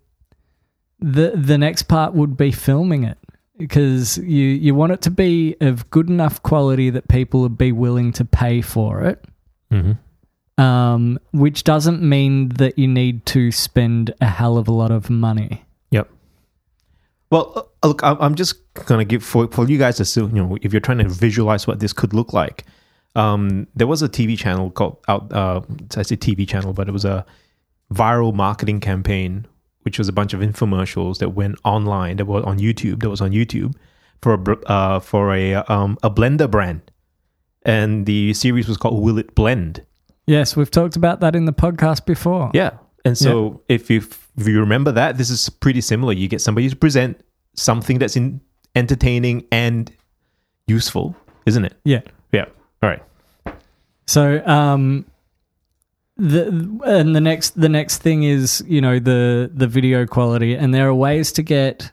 the 1.01 1.33
the 1.35 1.59
next 1.59 1.85
part 1.85 2.15
would 2.15 2.37
be 2.37 2.51
filming 2.51 3.05
it 3.05 3.19
because 3.57 4.19
you 4.19 4.47
you 4.47 4.75
want 4.75 4.93
it 4.93 5.03
to 5.03 5.11
be 5.11 5.57
of 5.61 5.89
good 5.91 6.09
enough 6.09 6.43
quality 6.43 6.91
that 6.91 7.09
people 7.09 7.41
would 7.41 7.59
be 7.59 7.73
willing 7.73 8.13
to 8.13 8.25
pay 8.25 8.61
for 8.61 9.03
it. 9.03 9.25
Mm-hmm. 9.73 9.93
Um, 10.57 11.19
which 11.33 11.65
doesn't 11.65 12.01
mean 12.01 12.51
that 12.51 12.79
you 12.79 12.87
need 12.87 13.27
to 13.27 13.51
spend 13.51 14.15
a 14.21 14.27
hell 14.27 14.57
of 14.57 14.69
a 14.69 14.73
lot 14.73 14.93
of 14.93 15.11
money. 15.11 15.65
Well, 17.35 17.69
uh, 17.83 17.89
look, 17.89 18.05
I'm 18.05 18.17
I'm 18.21 18.35
just 18.37 18.55
gonna 18.87 19.05
give 19.05 19.25
for 19.25 19.49
for 19.49 19.69
you 19.69 19.77
guys 19.77 19.97
to 19.97 20.05
still, 20.05 20.29
you 20.29 20.41
know, 20.41 20.57
if 20.63 20.73
you're 20.73 20.81
trying 20.81 20.99
to 20.99 21.09
visualize 21.09 21.67
what 21.67 21.81
this 21.81 21.93
could 21.93 22.15
look 22.15 22.33
like. 22.33 22.65
Um, 23.17 23.67
there 23.75 23.89
was 23.89 24.03
a 24.03 24.09
TV 24.09 24.39
channel 24.39 24.71
called 24.71 24.99
out. 25.09 25.33
Uh, 25.33 25.63
I 25.97 26.03
say 26.03 26.17
TV 26.17 26.47
channel, 26.47 26.73
but 26.73 26.89
it 26.89 26.93
was 26.93 27.05
a 27.05 27.27
viral 27.93 28.33
marketing 28.33 28.79
campaign, 28.79 29.49
which 29.83 29.99
was 29.99 30.09
a 30.09 30.13
bunch 30.13 30.33
of 30.33 30.39
infomercials 30.39 31.19
that 31.19 31.31
went 31.31 31.59
online. 31.65 32.19
That 32.19 32.27
was 32.27 32.45
on 32.45 32.61
YouTube. 32.61 33.03
That 33.03 33.11
was 33.11 33.21
on 33.21 33.33
YouTube 33.33 33.75
for 34.23 34.35
a 34.35 34.71
uh, 34.71 35.01
for 35.01 35.35
a 35.35 35.55
um, 35.55 35.99
a 36.05 36.11
blender 36.11 36.49
brand, 36.49 36.83
and 37.65 38.07
the 38.07 38.33
series 38.35 38.69
was 38.69 38.77
called 38.77 39.03
"Will 39.03 39.19
It 39.19 39.35
Blend?" 39.35 39.85
Yes, 40.29 40.55
we've 40.55 40.71
talked 40.71 40.95
about 40.95 41.19
that 41.19 41.35
in 41.35 41.47
the 41.47 41.53
podcast 41.53 42.07
before. 42.07 42.53
Yeah. 42.55 42.79
And 43.05 43.19
so 43.19 43.61
if 43.69 43.91
you 43.91 44.01
if 44.37 44.49
you 44.49 44.61
remember 44.61 44.93
that, 44.93 45.19
this 45.19 45.31
is 45.31 45.49
pretty 45.49 45.81
similar. 45.81 46.13
You 46.13 46.29
get 46.29 46.41
somebody 46.41 46.69
to 46.69 46.77
present 46.77 47.21
something 47.55 47.99
that's 47.99 48.17
in 48.17 48.41
entertaining 48.75 49.47
and 49.53 49.93
useful, 50.67 51.15
isn't 51.47 51.65
it? 51.65 51.75
Yeah. 51.85 52.01
Yeah. 52.33 52.47
All 52.83 52.91
right. 52.91 53.03
So, 54.07 54.45
um, 54.47 55.07
the 56.17 56.81
and 56.87 57.15
the 57.15 57.21
next 57.21 57.61
the 57.61 57.69
next 57.69 57.99
thing 57.99 58.23
is 58.23 58.63
you 58.69 58.81
know 58.81 58.99
the 58.99 59.51
the 59.53 59.67
video 59.67 60.07
quality, 60.07 60.55
and 60.55 60.73
there 60.73 60.89
are 60.89 60.95
ways 60.95 61.33
to 61.33 61.43
get 61.43 61.91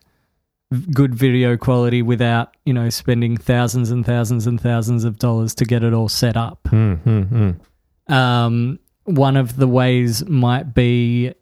good 0.93 1.13
video 1.13 1.57
quality 1.57 2.01
without 2.01 2.55
you 2.65 2.73
know 2.73 2.89
spending 2.89 3.35
thousands 3.35 3.89
and 3.89 4.05
thousands 4.05 4.45
and 4.47 4.61
thousands 4.61 5.03
of 5.03 5.17
dollars 5.17 5.55
to 5.55 5.65
get 5.65 5.83
it 5.83 5.93
all 5.93 6.09
set 6.09 6.37
up. 6.37 6.63
Mm-hmm. 6.65 8.13
Um, 8.13 8.79
one 9.05 9.35
of 9.35 9.55
the 9.57 9.67
ways 9.67 10.25
might 10.27 10.73
be 10.73 11.33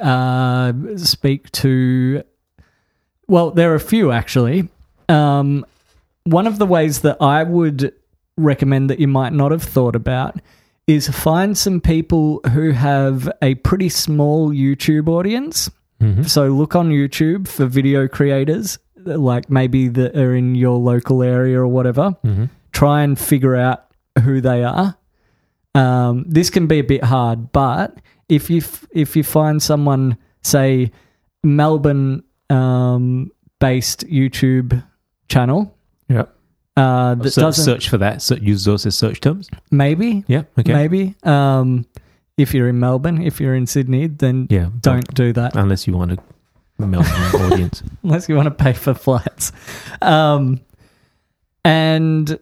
uh, 0.00 0.72
speak 0.96 1.50
to. 1.52 2.22
Well, 3.28 3.50
there 3.52 3.72
are 3.72 3.76
a 3.76 3.80
few 3.80 4.10
actually. 4.12 4.68
Um, 5.08 5.64
one 6.24 6.46
of 6.46 6.58
the 6.58 6.66
ways 6.66 7.00
that 7.00 7.16
I 7.20 7.42
would 7.42 7.92
recommend 8.36 8.90
that 8.90 8.98
you 9.00 9.08
might 9.08 9.32
not 9.32 9.50
have 9.52 9.62
thought 9.62 9.94
about 9.96 10.40
is 10.86 11.08
find 11.08 11.56
some 11.56 11.80
people 11.80 12.40
who 12.52 12.70
have 12.72 13.30
a 13.42 13.54
pretty 13.56 13.88
small 13.88 14.50
YouTube 14.50 15.08
audience. 15.08 15.70
Mm-hmm. 16.00 16.22
So 16.24 16.48
look 16.48 16.74
on 16.74 16.90
YouTube 16.90 17.46
for 17.46 17.66
video 17.66 18.08
creators, 18.08 18.78
like 18.96 19.50
maybe 19.50 19.88
that 19.88 20.16
are 20.16 20.34
in 20.34 20.54
your 20.54 20.78
local 20.78 21.22
area 21.22 21.58
or 21.60 21.68
whatever 21.68 22.16
Mm-hmm. 22.24 22.46
try 22.72 23.02
and 23.02 23.18
figure 23.18 23.54
out 23.56 23.84
who 24.24 24.40
they 24.40 24.64
are. 24.64 24.96
Um, 25.74 26.24
this 26.26 26.50
can 26.50 26.66
be 26.66 26.78
a 26.80 26.84
bit 26.84 27.04
hard, 27.04 27.52
but 27.52 27.96
if 28.30 28.48
you 28.48 28.58
f- 28.58 28.86
if 28.92 29.16
you 29.16 29.22
find 29.22 29.62
someone, 29.62 30.16
say 30.42 30.90
Melbourne 31.44 32.22
um, 32.48 33.30
based 33.58 34.06
YouTube 34.06 34.82
channel, 35.28 35.76
Yeah. 36.08 36.24
uh, 36.76 37.14
that 37.16 37.30
So 37.32 37.42
doesn't 37.42 37.64
search 37.64 37.88
for 37.88 37.98
that. 37.98 38.22
So 38.22 38.34
use 38.36 38.64
those 38.64 38.86
as 38.86 38.94
search 38.96 39.20
terms. 39.20 39.48
maybe 39.70 40.24
Yeah. 40.28 40.44
Okay. 40.58 40.72
maybe 40.72 41.14
um, 41.24 41.84
if 42.38 42.54
you're 42.54 42.68
in 42.68 42.78
Melbourne, 42.80 43.20
if 43.22 43.40
you're 43.40 43.54
in 43.54 43.66
Sydney, 43.66 44.06
then 44.06 44.46
Yeah. 44.50 44.70
don't 44.80 45.12
do 45.14 45.32
that 45.34 45.54
unless 45.56 45.86
you 45.86 45.94
want 45.96 46.12
a 46.12 46.18
Melbourne 46.78 47.42
audience. 47.52 47.82
unless 48.02 48.28
you 48.28 48.34
want 48.36 48.46
to 48.46 48.64
pay 48.64 48.72
for 48.72 48.94
flights. 48.94 49.52
Um, 50.02 50.60
and, 51.64 52.38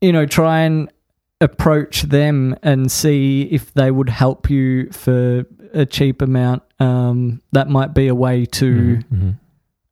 you 0.00 0.12
know, 0.12 0.24
try 0.26 0.60
and 0.60 0.88
approach 1.40 2.02
them 2.02 2.56
and 2.62 2.90
see 2.90 3.42
if 3.42 3.72
they 3.74 3.90
would 3.90 4.08
help 4.08 4.48
you 4.48 4.90
for 4.90 5.44
a 5.74 5.84
cheap 5.84 6.22
amount. 6.22 6.62
Um, 6.80 7.40
that 7.52 7.68
might 7.68 7.94
be 7.94 8.08
a 8.08 8.14
way 8.14 8.46
to 8.46 8.74
Mhm, 8.74 9.02
mhm. 9.12 9.34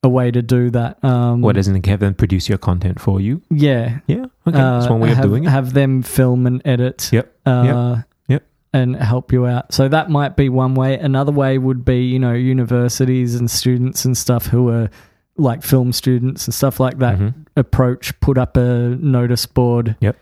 a 0.02 0.08
way 0.08 0.30
to 0.30 0.40
do 0.42 0.70
that. 0.70 1.02
Um, 1.04 1.42
What 1.42 1.56
doesn't 1.56 1.84
have 1.86 2.00
them 2.00 2.14
produce 2.14 2.48
your 2.48 2.58
content 2.58 2.98
for 3.00 3.20
you? 3.20 3.42
Yeah. 3.50 3.98
Yeah. 4.06 4.26
Okay. 4.46 4.56
That's 4.58 4.86
Uh, 4.86 4.90
one 4.90 5.00
way 5.00 5.10
of 5.10 5.16
have, 5.16 5.26
doing 5.26 5.44
it. 5.44 5.50
Have 5.50 5.72
them 5.74 6.02
film 6.02 6.46
and 6.46 6.62
edit. 6.64 7.10
Yep. 7.12 7.32
Uh, 7.46 7.96
Yep. 8.28 8.42
And 8.72 8.96
help 8.96 9.32
you 9.32 9.46
out. 9.46 9.72
So 9.72 9.86
that 9.88 10.10
might 10.10 10.36
be 10.36 10.48
one 10.48 10.74
way. 10.74 10.98
Another 10.98 11.30
way 11.32 11.58
would 11.58 11.84
be, 11.84 12.04
you 12.06 12.18
know, 12.18 12.32
universities 12.32 13.34
and 13.34 13.50
students 13.50 14.04
and 14.04 14.16
stuff 14.16 14.46
who 14.46 14.68
are 14.70 14.88
like 15.36 15.62
film 15.62 15.92
students 15.92 16.46
and 16.46 16.54
stuff 16.54 16.80
like 16.80 16.98
that 16.98 17.18
Mhm. 17.18 17.34
approach, 17.56 18.18
put 18.20 18.36
up 18.38 18.56
a 18.56 18.96
notice 19.00 19.46
board, 19.46 19.96
Yep. 20.00 20.16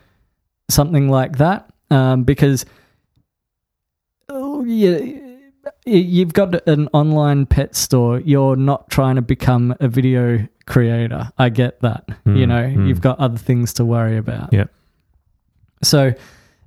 Something 0.69 1.09
like 1.09 1.37
that. 1.37 1.69
Um, 1.91 2.23
because 2.23 2.65
oh, 4.29 4.63
yeah, 4.63 4.99
you've 5.85 6.33
got 6.33 6.67
an 6.67 6.87
online 6.93 7.45
pet 7.45 7.75
store. 7.75 8.19
You're 8.19 8.55
not 8.55 8.89
trying 8.89 9.15
to 9.15 9.21
become 9.21 9.75
a 9.79 9.87
video 9.87 10.47
creator. 10.65 11.29
I 11.37 11.49
get 11.49 11.81
that. 11.81 12.05
you 12.25 12.45
Mm, 12.45 12.47
know, 12.47 12.63
mm. 12.81 12.87
you've 12.87 13.01
got 13.01 13.19
other 13.19 13.37
things 13.37 13.73
to 13.73 13.85
worry 13.85 14.17
about. 14.17 14.51
Yep. 14.53 14.71
So 15.83 16.13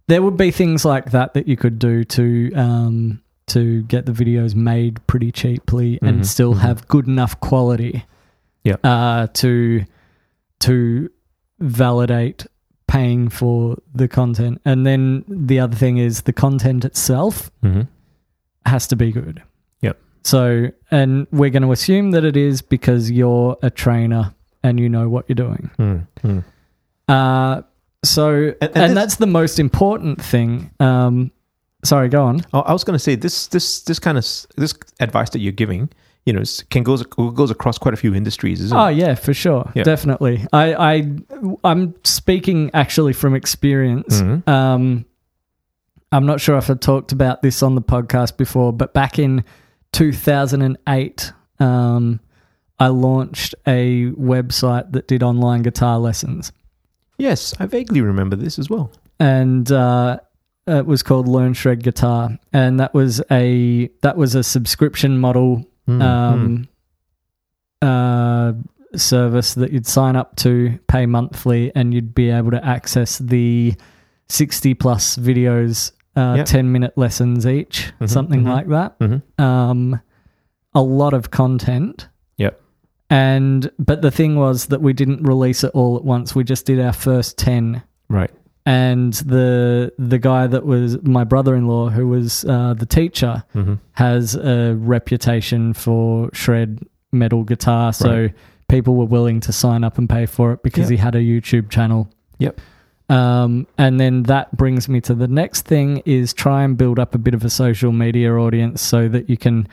there 0.09 0.23
would 0.23 0.37
be 0.37 0.51
things 0.51 0.85
like 0.85 1.11
that 1.13 1.35
that 1.35 1.49
you 1.49 1.57
could 1.57 1.79
do 1.79 2.05
to 2.05 2.53
um, 2.55 3.23
to 3.49 3.83
get 3.85 4.07
the 4.07 4.13
videos 4.13 4.55
made 4.55 5.05
pretty 5.07 5.33
cheaply 5.33 5.99
and 6.03 6.21
Mhm, 6.21 6.27
still 6.27 6.55
mhm. 6.55 6.59
have 6.59 6.87
good 6.89 7.07
enough 7.07 7.39
quality. 7.41 8.05
Yep. 8.65 8.81
Uh, 8.85 9.27
to 9.35 9.85
to 10.61 11.11
validate 11.61 12.47
paying 12.89 13.29
for 13.29 13.77
the 13.95 14.07
content, 14.09 14.61
and 14.65 14.87
then 14.87 15.25
the 15.29 15.59
other 15.61 15.77
thing 15.77 15.99
is 15.99 16.23
the 16.23 16.33
content 16.33 16.85
itself 16.85 17.51
Mhm. 17.63 17.89
has 18.65 18.87
to 18.89 18.97
be 18.97 19.11
good. 19.13 19.43
Yep. 19.83 19.99
So, 20.25 20.69
and 20.91 21.27
we're 21.33 21.51
going 21.51 21.63
to 21.65 21.73
assume 21.73 22.13
that 22.13 22.25
it 22.25 22.37
is 22.37 22.63
because 22.63 23.11
you're 23.11 23.57
a 23.63 23.71
trainer 23.71 24.35
and 24.63 24.79
you 24.81 24.89
know 24.89 25.09
what 25.09 25.25
you're 25.29 25.35
doing. 25.35 25.71
Mm, 25.79 26.07
mm. 26.25 26.45
Uh, 27.09 27.63
so, 28.05 28.29
and, 28.35 28.57
And- 28.61 28.77
and 28.77 28.91
this- 28.91 28.95
that's 28.95 29.17
the 29.17 29.27
most 29.27 29.59
important 29.59 30.21
thing. 30.23 30.71
Um, 30.81 31.31
sorry, 31.85 32.09
go 32.09 32.25
on. 32.25 32.43
Oh, 32.53 32.61
I 32.61 32.73
was 32.73 32.85
going 32.85 32.95
to 32.99 33.03
say 33.03 33.15
this 33.17 33.47
this 33.49 33.83
this 33.83 33.99
kind 33.99 34.19
of 34.19 34.25
this 34.57 34.75
advice 35.01 35.31
that 35.31 35.41
you're 35.41 35.53
giving, 35.53 35.89
you 36.27 36.33
know, 36.35 36.43
can 36.71 36.83
goes 36.83 37.03
goes 37.05 37.51
across 37.51 37.79
quite 37.79 37.95
a 37.95 37.97
few 37.97 38.15
industries, 38.15 38.61
isn't 38.61 38.77
Oh 38.77 38.87
it? 38.87 38.97
yeah, 38.97 39.15
for 39.15 39.33
sure, 39.33 39.71
Yeah. 39.75 39.85
definitely. 39.85 40.45
I, 40.53 40.75
I, 40.75 41.13
I'm 41.65 41.95
speaking 42.05 42.71
actually 42.75 43.13
from 43.15 43.35
experience. 43.35 44.21
Mhm. 44.21 44.47
Um, 44.49 45.05
I'm 46.13 46.27
not 46.27 46.41
sure 46.41 46.57
if 46.59 46.69
I 46.69 46.75
talked 46.75 47.13
about 47.13 47.43
this 47.43 47.63
on 47.63 47.75
the 47.77 47.83
podcast 47.83 48.37
before, 48.37 48.73
but 48.73 48.93
back 48.93 49.19
in 49.19 49.45
2008, 50.11 51.33
um, 51.59 52.21
I 52.79 52.89
launched 52.89 53.55
a 53.67 54.11
website 54.13 54.93
that 54.93 55.09
did 55.09 55.23
online 55.23 55.63
guitar 55.63 55.99
lessons. 55.99 56.53
Yes, 57.19 57.55
I 57.59 57.67
vaguely 57.67 58.01
remember 58.03 58.37
this 58.37 58.59
as 58.59 58.69
well. 58.69 58.91
and 59.19 59.71
uh, 59.73 60.19
it 60.67 60.85
was 60.85 61.03
called 61.03 61.27
Learn 61.27 61.55
Shred 61.55 61.83
Guitar, 61.83 62.37
and 62.53 62.79
that 62.81 62.93
was 62.93 63.23
a 63.31 63.89
that 64.03 64.17
was 64.19 64.35
a 64.35 64.43
subscription 64.43 65.19
model 65.19 65.65
Mm, 65.89 66.03
um, 66.03 66.69
uh, 67.83 68.53
service 68.97 69.55
that 69.55 69.73
you'd 69.73 69.87
sign 69.87 70.17
up 70.17 70.37
to, 70.37 70.79
pay 70.89 71.07
monthly, 71.07 71.71
and 71.75 71.93
you'd 71.95 72.15
be 72.15 72.31
able 72.31 72.51
to 72.51 72.65
access 72.65 73.19
the 73.19 73.75
sixty 74.29 74.75
plus 74.75 75.17
videos, 75.17 75.93
uh, 76.17 76.35
Yep. 76.39 76.47
ten 76.47 76.73
minute 76.73 76.97
lessons 76.97 77.47
each, 77.47 77.93
Mhm, 78.01 78.09
something 78.09 78.43
mhm. 78.43 78.49
like 78.49 78.69
that. 78.69 78.99
mhm. 78.99 79.23
Um, 79.43 80.01
a 80.75 80.83
lot 80.83 81.15
of 81.15 81.31
content. 81.31 82.09
Yep. 82.39 82.61
And 83.11 83.71
but 83.79 84.03
the 84.03 84.11
thing 84.11 84.37
was 84.37 84.67
that 84.67 84.83
we 84.83 84.93
didn't 84.93 85.23
release 85.23 85.63
it 85.63 85.71
all 85.75 85.97
at 85.97 86.05
once. 86.05 86.35
We 86.35 86.43
just 86.45 86.67
did 86.67 86.81
our 86.81 86.93
first 86.93 87.39
ten 87.39 87.83
Right. 88.09 88.31
And 88.67 89.13
the 89.15 89.93
the 89.99 90.19
guy 90.19 90.47
that 90.49 90.67
was 90.67 91.01
my 91.03 91.25
brother-in-law, 91.25 91.91
who 91.91 92.09
was 92.09 92.45
uh, 92.45 92.75
the 92.75 92.87
teacher, 92.87 93.45
hmm 93.53 93.75
has 93.93 94.35
a 94.35 94.75
reputation 94.75 95.73
for 95.73 96.29
shred 96.35 96.81
metal 97.13 97.45
guitar. 97.45 97.93
So 97.95 98.11
Right. 98.25 98.35
people 98.69 98.95
were 98.97 99.07
willing 99.07 99.41
to 99.41 99.53
sign 99.53 99.85
up 99.85 99.97
and 99.97 100.07
pay 100.09 100.27
for 100.27 100.53
it 100.53 100.63
because 100.63 100.91
Yep. 100.91 100.91
he 100.91 100.97
had 100.99 101.15
a 101.15 101.21
YouTube 101.21 101.71
channel. 101.71 102.11
Yep. 102.39 102.61
Um, 103.09 103.67
and 103.79 103.99
then 104.01 104.25
that 104.25 104.55
brings 104.57 104.89
me 104.89 105.01
to 105.03 105.15
the 105.15 105.29
next 105.29 105.63
thing 105.65 106.03
is 106.05 106.35
try 106.35 106.65
and 106.65 106.77
build 106.77 106.99
up 106.99 107.15
a 107.15 107.19
bit 107.19 107.33
of 107.35 107.45
a 107.45 107.49
social 107.51 107.93
media 107.93 108.35
audience 108.35 108.83
so 108.83 109.09
that 109.09 109.31
you 109.31 109.37
can 109.39 109.67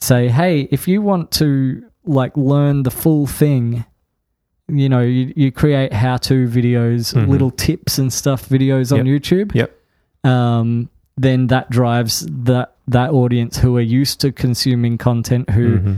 say, 0.00 0.28
hey, 0.28 0.62
if 0.72 0.88
you 0.88 1.02
want 1.02 1.30
to 1.32 1.84
like 2.04 2.34
learn 2.36 2.82
the 2.82 2.90
full 2.90 3.26
thing, 3.26 3.84
you 4.68 4.88
know, 4.88 5.00
you, 5.00 5.32
you 5.36 5.52
create 5.52 5.92
how 5.92 6.16
to 6.18 6.46
videos, 6.48 7.14
Mhm. 7.14 7.28
little 7.28 7.50
tips 7.50 7.98
and 7.98 8.12
stuff 8.12 8.48
videos 8.48 8.92
on 8.96 9.04
Yep. 9.06 9.22
YouTube. 9.22 9.54
Yep. 9.54 9.76
Um, 10.24 10.88
then 11.16 11.48
that 11.48 11.70
drives 11.70 12.26
that 12.30 12.74
that 12.88 13.10
audience 13.10 13.58
who 13.58 13.76
are 13.76 13.80
used 13.80 14.20
to 14.20 14.32
consuming 14.32 14.98
content, 14.98 15.50
who 15.50 15.78
Mhm. 15.78 15.96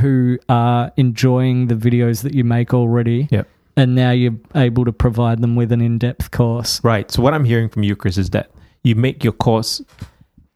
who 0.00 0.38
are 0.48 0.92
enjoying 0.96 1.66
the 1.66 1.74
videos 1.74 2.22
that 2.22 2.34
you 2.34 2.44
make 2.44 2.72
already. 2.72 3.26
Yep. 3.30 3.48
And 3.76 3.94
now 3.94 4.10
you're 4.12 4.36
able 4.54 4.84
to 4.84 4.92
provide 4.92 5.40
them 5.40 5.56
with 5.56 5.72
an 5.72 5.80
in-depth 5.80 6.30
course. 6.30 6.80
Right. 6.84 7.10
So 7.10 7.22
what 7.22 7.34
I'm 7.34 7.44
hearing 7.44 7.68
from 7.68 7.82
you, 7.82 7.96
Chris, 7.96 8.16
is 8.18 8.30
that 8.30 8.50
you 8.84 8.94
make 8.94 9.24
your 9.24 9.32
course, 9.32 9.82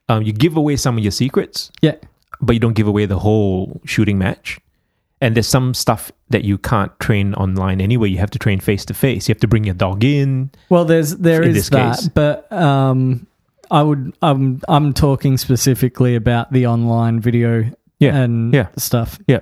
um, 0.08 0.22
you 0.22 0.32
give 0.32 0.56
away 0.56 0.76
some 0.76 0.96
of 0.98 1.02
your 1.02 1.10
secrets, 1.10 1.70
Yeah. 1.82 1.94
but 2.40 2.52
you 2.52 2.60
don't 2.60 2.74
give 2.74 2.86
away 2.86 3.06
the 3.06 3.18
whole 3.18 3.80
shooting 3.84 4.18
match. 4.18 4.60
And 5.24 5.34
there's 5.34 5.48
some 5.48 5.72
stuff 5.72 6.12
that 6.28 6.44
you 6.44 6.58
can't 6.58 6.92
train 7.00 7.32
online 7.34 7.80
anyway. 7.80 8.10
You 8.10 8.18
have 8.18 8.30
to 8.32 8.38
train 8.38 8.60
face 8.60 8.84
to 8.86 8.94
face. 8.94 9.26
You 9.28 9.32
have 9.32 9.40
to 9.40 9.48
bring 9.48 9.64
your 9.64 9.74
dog 9.74 10.04
in. 10.04 10.50
Well, 10.68 10.84
there's 10.84 11.16
there 11.16 11.42
is 11.42 11.70
that, 11.70 11.96
case. 11.96 12.08
but 12.08 12.50
um, 12.52 13.26
I 13.70 13.82
would 13.82 14.12
I'm 14.20 14.60
I'm 14.68 14.92
talking 14.92 15.38
specifically 15.38 16.14
about 16.14 16.52
the 16.52 16.66
online 16.66 17.20
video 17.20 17.70
Yeah, 17.98 18.14
and 18.16 18.52
yeah. 18.52 18.68
stuff. 18.76 19.18
Yeah. 19.26 19.40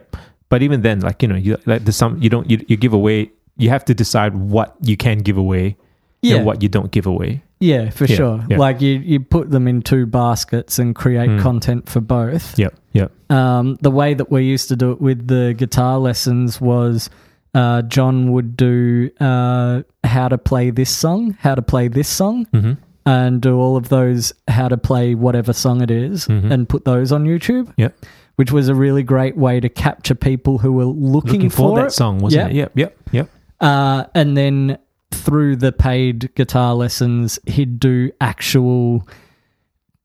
But 0.48 0.62
even 0.62 0.82
then, 0.82 1.00
like 1.00 1.20
you 1.22 1.28
know, 1.28 1.34
you 1.36 1.56
like 1.66 1.82
there's 1.84 1.96
some 1.96 2.22
you 2.22 2.30
don't 2.30 2.48
you, 2.48 2.64
you 2.68 2.76
give 2.76 2.92
away. 2.92 3.32
You 3.56 3.70
have 3.70 3.84
to 3.86 3.94
decide 3.94 4.34
what 4.36 4.76
you 4.82 4.96
can 4.96 5.18
give 5.18 5.36
away 5.36 5.76
Yeah, 6.22 6.36
and 6.36 6.46
what 6.46 6.62
you 6.62 6.68
don't 6.68 6.92
give 6.92 7.06
away. 7.06 7.42
yeah, 7.60 7.90
for 7.90 8.04
Yeah, 8.06 8.16
sure. 8.16 8.44
yeah. 8.48 8.58
Like 8.58 8.80
you 8.80 9.00
you 9.00 9.18
put 9.20 9.50
them 9.50 9.66
in 9.66 9.82
two 9.82 10.06
baskets 10.06 10.78
and 10.78 10.94
create 10.94 11.28
Mm. 11.30 11.40
content 11.42 11.88
for 11.88 12.00
both. 12.00 12.56
Yep. 12.58 12.74
Yep. 12.92 13.12
Um, 13.30 13.76
the 13.80 13.90
way 13.90 14.14
that 14.14 14.30
we 14.30 14.44
used 14.44 14.68
to 14.68 14.76
do 14.76 14.92
it 14.92 15.00
with 15.00 15.26
the 15.28 15.54
guitar 15.56 15.98
lessons 15.98 16.60
was 16.60 17.08
uh, 17.54 17.82
John 17.82 18.32
would 18.32 18.56
do 18.56 19.10
uh, 19.20 19.82
how 20.04 20.28
to 20.28 20.38
play 20.38 20.70
this 20.70 20.90
song, 20.90 21.36
how 21.40 21.54
to 21.54 21.62
play 21.62 21.88
this 21.88 22.08
song, 22.08 22.46
Mm-hmm. 22.52 22.72
and 23.04 23.40
do 23.40 23.58
all 23.58 23.76
of 23.76 23.88
those 23.88 24.32
how 24.48 24.68
to 24.68 24.76
play 24.76 25.14
whatever 25.14 25.52
song 25.52 25.82
it 25.82 25.90
is 25.90 26.26
Mhm. 26.28 26.50
and 26.50 26.68
put 26.68 26.84
those 26.84 27.12
on 27.12 27.24
YouTube. 27.24 27.72
Yep. 27.76 27.94
Which 28.36 28.52
was 28.52 28.68
a 28.68 28.74
really 28.74 29.02
great 29.02 29.36
way 29.36 29.60
to 29.60 29.68
capture 29.68 30.14
people 30.14 30.58
who 30.58 30.72
were 30.72 30.84
looking, 30.84 31.32
Looking 31.32 31.50
for, 31.50 31.76
that 31.76 31.86
it. 31.86 31.92
song, 31.92 32.18
wasn't 32.20 32.52
Yeah. 32.54 32.64
it? 32.66 32.70
Yep. 32.76 32.78
Yep. 32.78 32.96
Yep. 33.12 33.28
Uh, 33.60 34.04
and 34.14 34.36
then 34.36 34.78
through 35.10 35.56
the 35.56 35.72
paid 35.72 36.34
guitar 36.34 36.74
lessons, 36.74 37.38
he'd 37.46 37.78
do 37.78 38.10
actual 38.20 39.06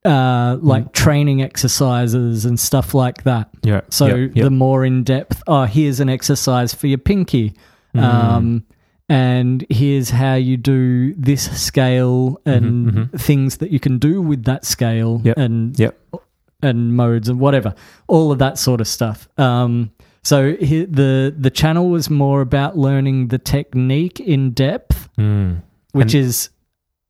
uh, 0.07 0.57
like 0.61 0.93
training 0.93 1.41
exercises 1.41 2.45
and 2.45 2.59
stuff 2.59 2.93
like 2.93 3.23
that. 3.23 3.49
Yeah. 3.63 3.81
So 3.89 4.05
yep, 4.07 4.31
yep. 4.35 4.43
the 4.45 4.49
more 4.51 4.85
in 4.85 5.03
depth, 5.03 5.43
oh, 5.47 5.65
here's 5.65 5.99
an 5.99 6.09
exercise 6.09 6.73
for 6.73 6.87
your 6.87 6.97
pinky. 6.99 7.53
Mm. 7.95 8.01
Um, 8.03 8.63
and 9.09 9.65
here's 9.69 10.09
how 10.09 10.35
you 10.35 10.57
do 10.57 11.13
this 11.15 11.43
scale 11.61 12.39
and 12.45 12.91
Mhm, 12.91 13.19
things 13.19 13.57
that 13.57 13.71
you 13.71 13.79
can 13.79 13.97
do 13.99 14.21
with 14.21 14.43
that 14.45 14.65
scale 14.65 15.21
Yep, 15.23 15.37
and 15.37 15.79
yep. 15.79 15.97
and 16.61 16.95
modes 16.95 17.29
and 17.29 17.39
whatever, 17.39 17.73
all 18.07 18.31
of 18.31 18.39
that 18.39 18.57
sort 18.57 18.81
of 18.81 18.87
stuff. 18.87 19.27
Um, 19.37 19.91
so 20.23 20.55
he, 20.59 20.83
the 20.85 21.33
the 21.37 21.49
channel 21.49 21.89
was 21.89 22.09
more 22.09 22.41
about 22.41 22.77
learning 22.77 23.29
the 23.29 23.37
technique 23.37 24.19
in 24.19 24.51
depth, 24.51 25.09
Mm. 25.17 25.61
which 25.93 26.13
And- 26.13 26.23
is 26.25 26.49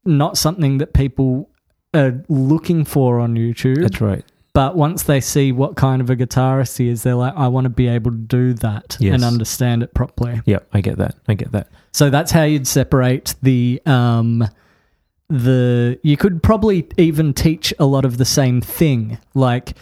not 0.06 0.38
something 0.38 0.78
that 0.78 0.94
people 0.94 1.50
are 1.98 2.24
looking 2.30 2.86
for 2.86 3.20
on 3.20 3.36
YouTube. 3.36 3.82
That's 3.82 4.00
right. 4.02 4.24
But 4.54 4.76
once 4.76 5.04
they 5.04 5.22
see 5.22 5.52
what 5.52 5.76
kind 5.76 6.02
of 6.02 6.10
a 6.10 6.16
guitarist 6.16 6.78
he 6.80 6.88
is, 6.90 7.04
they're 7.04 7.14
like, 7.16 7.36
I 7.36 7.48
want 7.48 7.66
to 7.66 7.70
be 7.70 7.88
able 7.88 8.10
to 8.12 8.18
do 8.18 8.54
that 8.56 8.98
Yes. 9.00 9.14
and 9.14 9.24
understand 9.24 9.84
it 9.84 9.94
properly. 9.94 10.42
Yeah, 10.46 10.60
I 10.74 10.82
get 10.82 10.98
that. 10.98 11.16
I 11.28 11.36
get 11.36 11.52
that. 11.52 11.68
So 11.92 12.10
that's 12.10 12.32
how 12.32 12.44
you'd 12.44 12.66
separate 12.68 13.36
the 13.44 13.82
um 13.86 14.48
the 15.30 16.00
you 16.04 16.18
could 16.18 16.42
probably 16.42 16.88
even 16.98 17.34
teach 17.34 17.74
a 17.80 17.86
lot 17.86 18.06
of 18.06 18.18
the 18.18 18.26
same 18.26 18.62
thing. 18.62 19.18
Like 19.34 19.74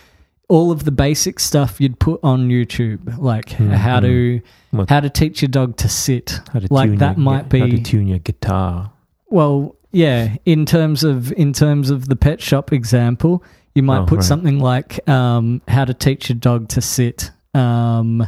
all 0.50 0.72
of 0.72 0.84
the 0.86 0.92
basic 0.92 1.40
stuff 1.40 1.80
you'd 1.80 2.00
put 2.00 2.20
on 2.24 2.50
YouTube, 2.50 3.18
like 3.18 3.50
how 3.52 4.00
to 4.00 4.42
What- 4.72 4.90
how 4.90 5.00
to 5.00 5.10
teach 5.10 5.42
your 5.42 5.50
dog 5.50 5.78
to 5.78 5.88
sit. 5.90 6.40
How 6.52 6.60
to 6.60 6.68
Like 6.70 6.90
tune 6.90 6.98
that 7.00 7.18
your, 7.18 7.24
might 7.24 7.44
How 7.52 7.66
to 7.68 7.82
tune 7.82 8.08
your 8.08 8.20
guitar. 8.20 8.92
well, 9.30 9.76
yeah, 9.96 10.36
in 10.46 10.66
terms 10.66 11.04
of 11.04 11.32
in 11.34 11.54
terms 11.54 11.90
of 11.90 12.08
the 12.10 12.16
pet 12.16 12.42
shop 12.42 12.72
example, 12.74 13.44
you 13.74 13.84
might 13.84 14.00
Oh, 14.02 14.06
put 14.06 14.18
right. 14.18 14.26
something 14.26 14.60
like 14.60 15.08
um, 15.10 15.62
how 15.68 15.86
to 15.86 15.94
teach 15.94 16.30
your 16.30 16.38
dog 16.38 16.68
to 16.70 16.82
sit, 16.82 17.32
um, 17.54 18.28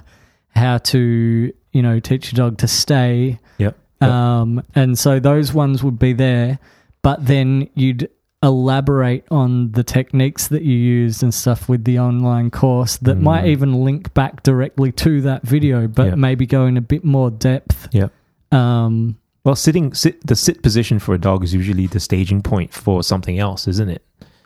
how 0.50 0.78
to 0.80 1.52
you 1.74 1.82
know 1.82 2.00
teach 2.00 2.32
your 2.32 2.38
dog 2.38 2.58
to 2.60 2.68
stay, 2.68 3.40
Yep. 3.58 3.78
Yep. 4.02 4.10
um, 4.12 4.64
and 4.76 4.98
so 4.98 5.20
those 5.20 5.54
ones 5.54 5.84
would 5.84 6.00
be 6.00 6.14
there. 6.14 6.60
But 7.02 7.26
then 7.26 7.70
you'd 7.76 8.10
elaborate 8.44 9.26
on 9.32 9.72
the 9.72 9.84
techniques 9.84 10.48
that 10.50 10.62
you 10.64 10.76
used 10.78 11.24
and 11.24 11.34
stuff 11.34 11.68
with 11.68 11.84
the 11.86 12.00
online 12.00 12.52
course 12.52 12.98
that 12.98 13.16
might 13.20 13.46
Mm. 13.46 13.48
even 13.50 13.84
link 13.84 14.14
back 14.14 14.44
directly 14.44 14.92
to 14.94 15.22
that 15.22 15.42
video, 15.44 15.88
but 15.88 16.08
Yep. 16.08 16.18
maybe 16.18 16.46
go 16.46 16.66
in 16.66 16.78
a 16.78 16.82
bit 16.82 17.04
more 17.04 17.32
depth. 17.32 17.88
Yep. 17.92 18.12
Um, 18.52 19.18
Well, 19.48 19.56
sitting, 19.56 19.94
sit, 19.94 20.28
the 20.28 20.36
sit 20.36 20.62
position 20.62 21.00
for 21.00 21.16
a 21.16 21.18
dog 21.18 21.42
is 21.42 21.54
usually 21.54 21.88
the 21.88 22.02
staging 22.02 22.42
point 22.42 22.74
for 22.74 23.02
something 23.02 23.40
else, 23.40 23.66
isn't 23.66 23.88
it? 23.88 24.04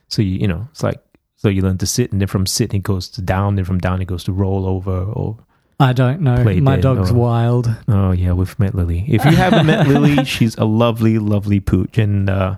So 0.09 0.21
you, 0.21 0.37
you 0.41 0.47
know, 0.47 0.67
it's 0.69 0.83
like 0.83 0.99
so 1.37 1.49
you 1.49 1.63
learn 1.63 1.79
to 1.79 1.87
sit, 1.87 2.11
and 2.11 2.21
then 2.21 2.27
from 2.27 2.45
sit 2.45 2.71
it 2.75 2.83
goes 2.83 3.09
to 3.09 3.21
down, 3.23 3.55
then 3.55 3.65
from 3.65 3.79
down 3.79 3.99
it 4.03 4.05
goes 4.05 4.23
to 4.25 4.31
roll 4.31 4.67
over. 4.67 4.95
Or 5.05 5.39
I 5.79 5.93
don't 5.93 6.21
know. 6.21 6.43
My 6.43 6.75
dead 6.75 6.81
dog's 6.83 7.09
or- 7.09 7.15
wild. 7.15 7.75
oh 7.87 8.11
yeah, 8.11 8.33
we've 8.33 8.57
met 8.59 8.75
Lily. 8.75 9.03
If 9.07 9.25
you 9.25 9.31
haven't 9.31 9.65
met 9.65 9.87
Lily, 9.87 10.23
she's 10.35 10.55
a 10.57 10.65
lovely, 10.65 11.17
lovely 11.17 11.59
pooch, 11.59 11.97
and 11.97 12.29
uh, 12.29 12.57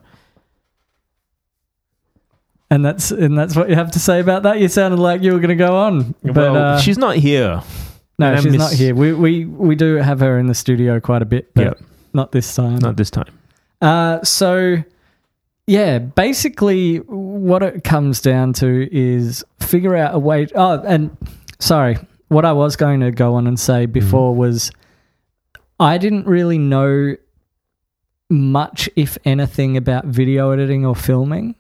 And 2.69 2.84
that's 2.84 3.10
and 3.12 3.38
that's 3.38 3.56
what 3.56 3.69
you 3.69 3.75
have 3.75 3.91
to 3.91 3.99
say 3.99 4.19
about 4.19 4.43
that. 4.43 4.60
You 4.60 4.67
sounded 4.67 4.99
like 4.99 5.21
you 5.21 5.32
were 5.32 5.39
going 5.39 5.47
to 5.47 5.56
go 5.56 5.77
on, 5.77 6.13
but 6.23 6.36
well, 6.36 6.56
uh, 6.58 6.79
she's 6.82 6.97
not 6.97 7.15
here. 7.15 7.62
no, 8.19 8.36
she's 8.36 8.51
miss- 8.51 8.60
not 8.60 8.73
here. 8.73 8.93
We 8.93 9.13
we 9.13 9.45
we 9.45 9.75
do 9.75 9.95
have 9.95 10.19
her 10.19 10.38
in 10.39 10.47
the 10.47 10.56
studio 10.56 10.99
quite 10.99 11.21
a 11.21 11.25
bit, 11.25 11.53
but 11.53 11.63
Yeah. 11.79 11.88
Not 12.13 12.32
this 12.32 12.54
time. 12.56 12.78
Not 12.80 12.97
this 12.97 13.10
time. 13.10 13.38
Uh, 13.82 14.23
so 14.23 14.84
yeah, 15.67 15.99
basically, 15.99 16.97
what 16.97 17.63
it 17.63 17.84
comes 17.84 18.21
down 18.21 18.54
to 18.54 18.88
is 18.95 19.43
figure 19.60 19.95
out 19.95 20.13
a 20.15 20.19
way. 20.19 20.47
Oh, 20.56 20.82
and 20.82 21.15
sorry, 21.60 21.97
what 22.28 22.45
I 22.45 22.52
was 22.54 22.76
going 22.76 22.99
to 23.02 23.12
go 23.12 23.36
on 23.36 23.47
and 23.47 23.60
say 23.60 23.86
before 23.86 24.36
was 24.36 24.71
I 25.80 25.97
didn't 25.97 26.28
really 26.28 26.58
know 26.58 27.15
much, 28.30 28.89
if 28.95 29.17
anything, 29.26 29.78
about 29.78 30.06
video 30.06 30.52
editing 30.52 30.86
or 30.86 30.95
filming. 30.95 31.56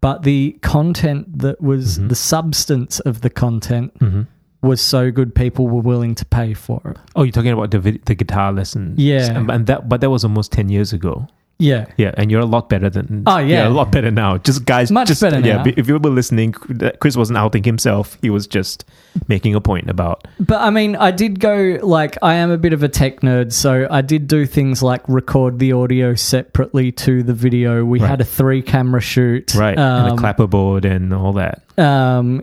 But 0.00 0.22
the 0.22 0.58
content 0.62 1.40
that 1.40 1.60
was 1.60 1.98
Mhm. 1.98 2.08
the 2.08 2.14
substance 2.14 3.00
of 3.00 3.20
the 3.20 3.28
content 3.30 3.92
hmm 3.98 4.22
was 4.62 4.80
so 4.80 5.10
good, 5.10 5.34
people 5.34 5.68
were 5.68 5.80
willing 5.80 6.14
to 6.16 6.24
pay 6.24 6.54
for 6.54 6.80
it. 6.84 6.96
Oh, 7.16 7.22
you're 7.22 7.32
talking 7.32 7.52
about 7.52 7.70
the 7.70 7.78
vid- 7.78 8.04
the 8.04 8.14
guitar 8.14 8.52
lesson, 8.52 8.94
Yeah. 8.96 9.30
and, 9.32 9.50
and 9.50 9.66
that, 9.66 9.88
but 9.88 10.00
that 10.02 10.10
was 10.10 10.24
almost 10.24 10.52
ten 10.52 10.68
years 10.68 10.92
ago. 10.92 11.26
Yeah. 11.62 11.84
Yeah, 11.98 12.14
and 12.16 12.30
you're 12.30 12.40
a 12.40 12.46
lot 12.46 12.70
better 12.70 12.88
than. 12.88 13.24
Oh, 13.26 13.36
yeah. 13.36 13.68
a 13.68 13.68
lot 13.68 13.92
better 13.92 14.10
now. 14.10 14.38
Just 14.38 14.64
guys, 14.64 14.90
Much 14.90 15.08
just, 15.08 15.20
better 15.20 15.40
yeah, 15.40 15.62
now. 15.62 15.64
If 15.76 15.88
you 15.88 15.98
were 15.98 16.08
listening, 16.08 16.52
Chris 16.52 17.18
wasn't 17.18 17.36
outing 17.36 17.64
himself. 17.64 18.16
He 18.22 18.30
was 18.30 18.46
just 18.46 18.86
making 19.28 19.54
a 19.54 19.60
point 19.60 19.90
about. 19.90 20.26
But 20.40 20.62
I 20.62 20.70
mean, 20.70 20.96
I 20.96 21.10
did 21.10 21.38
go 21.38 21.78
like 21.82 22.16
I 22.22 22.36
am 22.36 22.50
a 22.50 22.56
bit 22.56 22.72
of 22.72 22.82
a 22.82 22.88
tech 22.88 23.20
nerd, 23.20 23.52
so 23.52 23.86
I 23.90 24.00
did 24.00 24.26
do 24.26 24.46
things 24.46 24.82
like 24.82 25.02
record 25.06 25.58
the 25.58 25.72
audio 25.72 26.14
separately 26.14 26.92
to 26.92 27.22
the 27.22 27.34
video. 27.34 27.84
We 27.84 28.00
Right. 28.00 28.08
had 28.08 28.20
a 28.22 28.24
three 28.24 28.62
camera 28.62 29.02
shoot, 29.02 29.54
Right, 29.54 29.76
Um, 29.78 30.06
and 30.06 30.18
a 30.18 30.22
clapperboard 30.22 30.86
and 30.90 31.12
all 31.12 31.34
that. 31.34 31.60
um, 31.76 32.42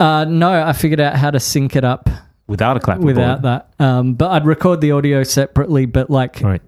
uh, 0.00 0.24
no, 0.24 0.50
I 0.64 0.72
figured 0.72 1.00
out 1.00 1.14
how 1.16 1.30
to 1.30 1.38
sync 1.38 1.76
it 1.76 1.84
up 1.84 2.08
Without 2.48 2.76
a 2.76 2.80
clapperboard. 2.80 3.04
without 3.04 3.42
that. 3.42 3.68
Um, 3.78 4.14
but 4.14 4.30
I'd 4.30 4.46
record 4.46 4.80
the 4.80 4.90
audio 4.92 5.22
separately, 5.22 5.86
but 5.86 6.10
like 6.10 6.40
Right. 6.42 6.60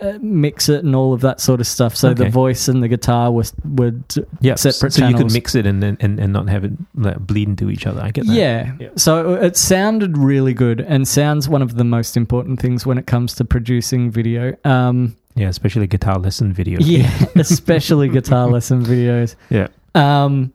uh, 0.00 0.18
mix 0.20 0.68
it 0.68 0.84
and 0.84 0.94
all 0.94 1.14
of 1.14 1.22
that 1.22 1.40
sort 1.40 1.60
of 1.60 1.66
stuff. 1.66 1.96
So 1.96 2.12
the 2.12 2.24
Okay. 2.24 2.30
voice 2.30 2.68
and 2.68 2.82
the 2.82 2.88
guitar 2.88 3.32
was 3.32 3.52
were 3.64 3.92
d- 3.92 4.24
Yeah. 4.40 4.56
separate 4.56 4.92
so 4.92 5.02
you 5.06 5.12
could 5.14 5.16
channels. 5.18 5.32
mix 5.32 5.54
it 5.54 5.64
and 5.66 5.82
then 5.82 5.96
and, 6.00 6.20
and 6.20 6.32
not 6.32 6.48
have 6.50 6.64
it 6.64 6.72
like, 6.94 7.18
bleed 7.18 7.48
into 7.48 7.70
each 7.70 7.86
other. 7.86 8.02
I 8.02 8.10
get 8.10 8.26
that. 8.26 8.34
Yeah. 8.34 8.72
Yeah. 8.78 8.88
So 8.96 9.34
it 9.34 9.56
sounded 9.56 10.18
really 10.18 10.52
good 10.52 10.80
and 10.82 11.08
sounds 11.08 11.48
one 11.48 11.62
of 11.62 11.76
the 11.76 11.84
most 11.84 12.16
important 12.16 12.60
things 12.60 12.84
when 12.84 12.98
it 12.98 13.06
comes 13.06 13.34
to 13.36 13.44
producing 13.44 14.10
video. 14.10 14.54
Um, 14.64 15.16
Yeah, 15.34 15.48
especially 15.48 15.86
guitar 15.86 16.18
lesson 16.18 16.52
videos. 16.54 16.78
Yeah, 16.82 17.10
especially 17.36 18.08
guitar 18.08 18.46
lesson 18.48 18.84
videos. 18.84 19.34
Yeah. 19.50 19.68
Um, 19.94 20.52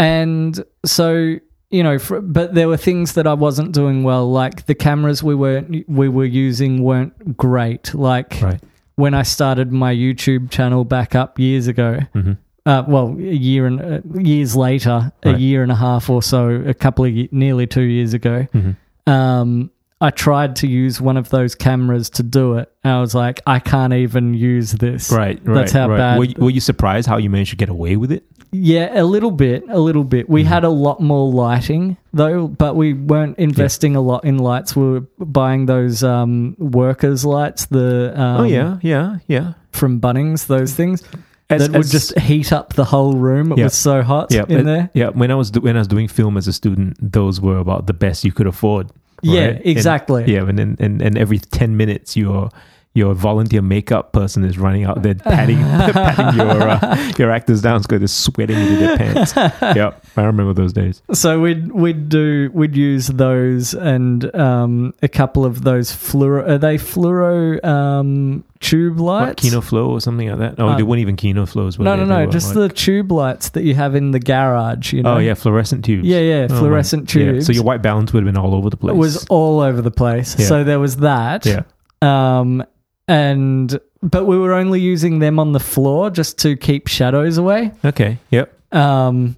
and 0.00 0.64
so 0.84 1.36
you 1.72 1.84
know, 1.84 1.98
for, 2.00 2.20
but 2.20 2.54
there 2.54 2.66
were 2.66 2.76
things 2.76 3.12
that 3.12 3.28
I 3.28 3.34
wasn't 3.34 3.70
doing 3.72 4.02
well, 4.02 4.28
like 4.42 4.66
the 4.66 4.74
cameras 4.74 5.22
we 5.22 5.34
were 5.36 5.64
we 5.86 6.08
were 6.08 6.24
using 6.24 6.82
weren't 6.82 7.36
great. 7.36 7.94
Like 7.94 8.40
Right. 8.42 8.60
when 8.96 9.14
I 9.14 9.22
started 9.22 9.70
my 9.70 9.94
YouTube 9.94 10.50
channel 10.50 10.84
back 10.84 11.14
up 11.14 11.38
years 11.38 11.68
ago. 11.68 12.00
hmm 12.12 12.32
Uh, 12.66 12.82
well, 12.88 13.16
a 13.18 13.38
year 13.48 13.66
and 13.66 13.80
uh, 13.80 14.00
years 14.20 14.54
later, 14.56 15.12
a 15.22 15.32
year 15.38 15.62
and 15.62 15.72
a 15.72 15.76
half 15.76 16.10
or 16.10 16.22
so, 16.22 16.40
a 16.66 16.74
couple 16.74 17.04
of 17.06 17.12
nearly 17.32 17.66
two 17.66 17.86
years 17.96 18.12
ago, 18.14 18.46
hmm 18.52 18.70
um, 19.06 19.70
I 20.00 20.10
tried 20.10 20.56
to 20.56 20.66
use 20.66 21.00
one 21.00 21.16
of 21.18 21.28
those 21.28 21.54
cameras 21.54 22.08
to 22.10 22.22
do 22.22 22.56
it. 22.56 22.72
And 22.82 22.92
I 22.94 23.00
was 23.00 23.14
like, 23.14 23.40
I 23.46 23.58
can't 23.58 23.92
even 23.92 24.32
use 24.34 24.72
this. 24.72 25.12
Right, 25.12 25.38
right. 25.44 25.54
That's 25.54 25.72
how 25.72 25.88
right. 25.90 25.98
bad- 25.98 26.18
Were 26.18 26.24
you, 26.24 26.34
were 26.38 26.50
you 26.50 26.60
surprised 26.60 27.06
how 27.06 27.18
you 27.18 27.28
managed 27.28 27.50
to 27.50 27.56
get 27.56 27.68
away 27.68 27.96
with 27.96 28.10
it? 28.10 28.24
Yeah, 28.52 29.00
a 29.00 29.04
little 29.04 29.30
bit, 29.30 29.62
a 29.68 29.78
little 29.78 30.02
bit. 30.02 30.28
We 30.28 30.42
had 30.42 30.64
a 30.64 30.70
lot 30.70 31.00
more 31.00 31.30
lighting 31.30 31.96
though, 32.12 32.48
but 32.48 32.74
we 32.74 32.94
weren't 32.94 33.38
investing 33.38 33.94
a 33.94 34.00
lot 34.00 34.24
in 34.24 34.38
lights. 34.38 34.74
We 34.74 34.90
were 34.90 35.00
buying 35.20 35.66
those 35.66 36.02
um, 36.02 36.56
workers 36.58 37.24
lights, 37.24 37.66
the 37.66 38.12
um, 38.20 38.40
oh 38.40 38.44
yeah, 38.44 38.78
yeah, 38.82 39.18
yeah. 39.28 39.52
from 39.70 40.00
Bunnings, 40.00 40.48
those 40.48 40.74
things 40.74 41.04
As- 41.48 41.60
that 41.62 41.70
would 41.70 41.80
as- 41.84 41.92
just 41.92 42.18
heat 42.18 42.52
up 42.52 42.72
the 42.72 42.84
whole 42.86 43.12
room. 43.14 43.52
It 43.52 43.58
Yeah. 43.58 43.64
was 43.64 43.74
so 43.74 44.02
hot 44.02 44.32
yeah, 44.32 44.46
in 44.48 44.64
there. 44.66 44.90
Yeah, 44.94 45.10
when 45.10 45.30
I 45.30 45.36
was 45.36 45.52
do- 45.52 45.60
when 45.60 45.76
I 45.76 45.80
was 45.80 45.86
doing 45.88 46.08
film 46.08 46.36
as 46.36 46.48
a 46.48 46.52
student, 46.52 46.96
those 47.00 47.40
were 47.40 47.58
about 47.58 47.86
the 47.86 47.92
best 47.94 48.24
you 48.24 48.32
could 48.32 48.48
afford. 48.48 48.90
Yeah, 49.22 49.40
right? 49.46 49.56
And- 49.56 49.66
exactly. 49.66 50.24
yeah, 50.32 50.48
and 50.48 50.58
and, 50.80 51.02
and 51.02 51.18
every 51.18 51.38
ten 51.38 51.76
minutes 51.76 52.16
your 52.16 52.50
your 52.92 53.14
volunteer 53.14 53.62
makeup 53.62 54.12
person 54.12 54.42
is 54.44 54.58
running 54.58 54.82
out 54.84 55.00
there 55.02 55.14
patting 55.24 55.58
patting 55.92 56.36
your 56.38 56.68
uh, 56.68 57.12
your 57.18 57.30
actors 57.30 57.62
down 57.62 57.80
because 57.82 58.00
they're 58.00 58.08
sweating 58.08 58.58
into 58.58 58.76
their 58.76 58.96
pants. 58.96 59.32
yep, 59.76 60.04
I 60.16 60.22
remember 60.24 60.52
those 60.52 60.72
days. 60.72 61.00
So 61.12 61.38
we'd 61.40 61.70
we'd 61.70 62.08
do 62.08 62.50
we'd 62.52 62.74
use 62.74 63.06
those 63.06 63.74
and 63.74 64.34
um, 64.34 64.92
a 65.02 65.08
couple 65.08 65.44
of 65.44 65.62
those 65.62 65.92
fluoro. 65.92 66.48
Are 66.48 66.58
they 66.58 66.78
fluoro 66.78 67.64
um, 67.64 68.44
tube 68.58 68.98
What, 68.98 69.04
lights? 69.28 69.42
Kino 69.42 69.60
Flow 69.60 69.90
or 69.90 70.00
something 70.00 70.28
like 70.28 70.38
that. 70.40 70.54
Oh, 70.58 70.70
Uh, 70.70 70.76
they 70.76 70.82
weren't 70.82 71.00
even 71.00 71.14
Kino 71.16 71.46
Flows. 71.46 71.78
were 71.78 71.84
no, 71.84 71.96
they? 71.96 72.04
no, 72.04 72.24
no. 72.24 72.30
Just 72.30 72.56
like- 72.56 72.70
the 72.70 72.74
tube 72.74 73.12
lights 73.12 73.50
that 73.50 73.62
you 73.62 73.74
have 73.76 73.94
in 73.94 74.10
the 74.10 74.18
garage. 74.20 74.92
You 74.92 75.04
know. 75.04 75.14
oh 75.14 75.18
yeah, 75.18 75.34
fluorescent 75.34 75.84
tubes. 75.84 76.08
Yeah, 76.08 76.18
yeah, 76.18 76.48
Oh, 76.50 76.58
fluorescent 76.58 77.14
yeah. 77.14 77.24
tubes. 77.32 77.46
So 77.46 77.52
your 77.52 77.62
white 77.62 77.82
balance 77.82 78.12
would 78.12 78.24
have 78.24 78.34
been 78.34 78.42
all 78.42 78.52
over 78.54 78.68
the 78.68 78.76
place. 78.76 78.94
It 78.94 78.98
was 78.98 79.26
all 79.26 79.60
over 79.60 79.80
the 79.80 79.92
place. 79.92 80.36
Yeah. 80.38 80.46
So 80.46 80.64
there 80.64 80.80
was 80.80 80.96
that. 80.96 81.46
yeah. 81.46 81.62
Um, 82.02 82.64
and 83.10 83.80
but 84.02 84.24
we 84.24 84.38
were 84.38 84.54
only 84.54 84.80
using 84.80 85.18
them 85.18 85.40
on 85.40 85.50
the 85.50 85.58
floor 85.60 86.10
just 86.10 86.38
to 86.38 86.56
keep 86.56 86.86
shadows 86.86 87.38
away. 87.38 87.72
Okay. 87.84 88.18
Yep. 88.30 88.56
Um, 88.72 89.36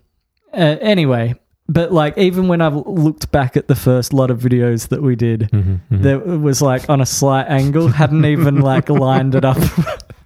uh, 0.53 0.77
anyway, 0.81 1.35
but 1.69 1.91
like 1.91 2.19
even 2.19 2.49
when 2.49 2.61
I've 2.61 2.75
looked 2.75 3.33
back 3.33 3.57
at 3.57 3.69
the 3.69 3.75
first 3.75 4.13
lot 4.13 4.31
of 4.31 4.41
videos 4.41 4.89
that 4.89 5.03
we 5.03 5.17
did, 5.17 5.49
hmm 5.51 5.77
there 5.91 6.17
it 6.17 6.41
was 6.41 6.61
like 6.61 6.91
on 6.91 7.01
a 7.01 7.07
slight 7.07 7.47
angle, 7.47 7.89
hadn't 7.89 8.27
even 8.27 8.61
like 8.61 8.89
lined 9.07 9.35
it 9.35 9.45
up. 9.45 9.57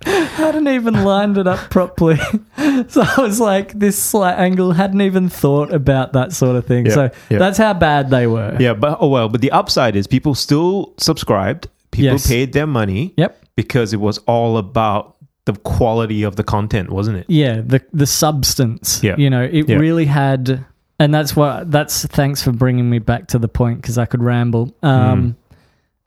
hadn't 0.02 0.66
even 0.68 1.04
lined 1.04 1.38
it 1.38 1.46
up 1.46 1.70
properly. 1.70 2.16
so 2.88 3.02
I 3.02 3.14
was 3.20 3.38
like, 3.38 3.78
this 3.78 3.96
slight 3.96 4.38
angle 4.38 4.72
hadn't 4.72 5.02
even 5.02 5.28
thought 5.28 5.72
about 5.72 6.14
that 6.14 6.32
sort 6.32 6.56
of 6.56 6.66
thing. 6.66 6.90
So 6.90 7.11
that's 7.30 7.59
how 7.59 7.74
bad 7.74 8.11
they 8.11 8.26
were. 8.26 8.56
Yeah, 8.59 8.74
but 8.74 8.98
oh 9.00 9.06
well. 9.09 9.28
But 9.28 9.40
the 9.40 9.52
upside 9.52 9.94
is 9.94 10.09
people 10.09 10.35
still 10.35 10.94
subscribed. 10.98 11.68
People 11.96 12.12
Yes. 12.12 12.26
paid 12.28 12.52
their 12.52 12.66
money 12.66 13.12
Yep. 13.16 13.38
because 13.56 13.92
it 13.92 14.00
was 14.00 14.18
all 14.26 14.56
about 14.59 15.16
the 15.46 15.52
quality 15.54 16.22
of 16.24 16.37
the 16.37 16.42
content, 16.44 16.90
wasn't 16.90 17.16
it? 17.18 17.26
yeah 17.28 17.61
the 17.64 17.80
the 17.92 18.06
substance 18.06 19.02
Yeah. 19.02 19.14
you 19.16 19.30
know 19.30 19.42
it 19.42 19.68
Yeah. 19.68 19.76
really 19.76 20.06
had 20.06 20.64
and 20.98 21.12
that's 21.14 21.37
what 21.37 21.70
that's 21.70 22.04
thanks 22.06 22.42
for 22.42 22.52
bringing 22.52 22.88
me 22.90 22.98
back 22.98 23.28
to 23.28 23.38
the 23.38 23.48
point 23.48 23.80
because 23.80 23.96
i 23.98 24.06
could 24.06 24.22
ramble 24.22 24.74
um 24.82 25.22
Mm. 25.22 25.35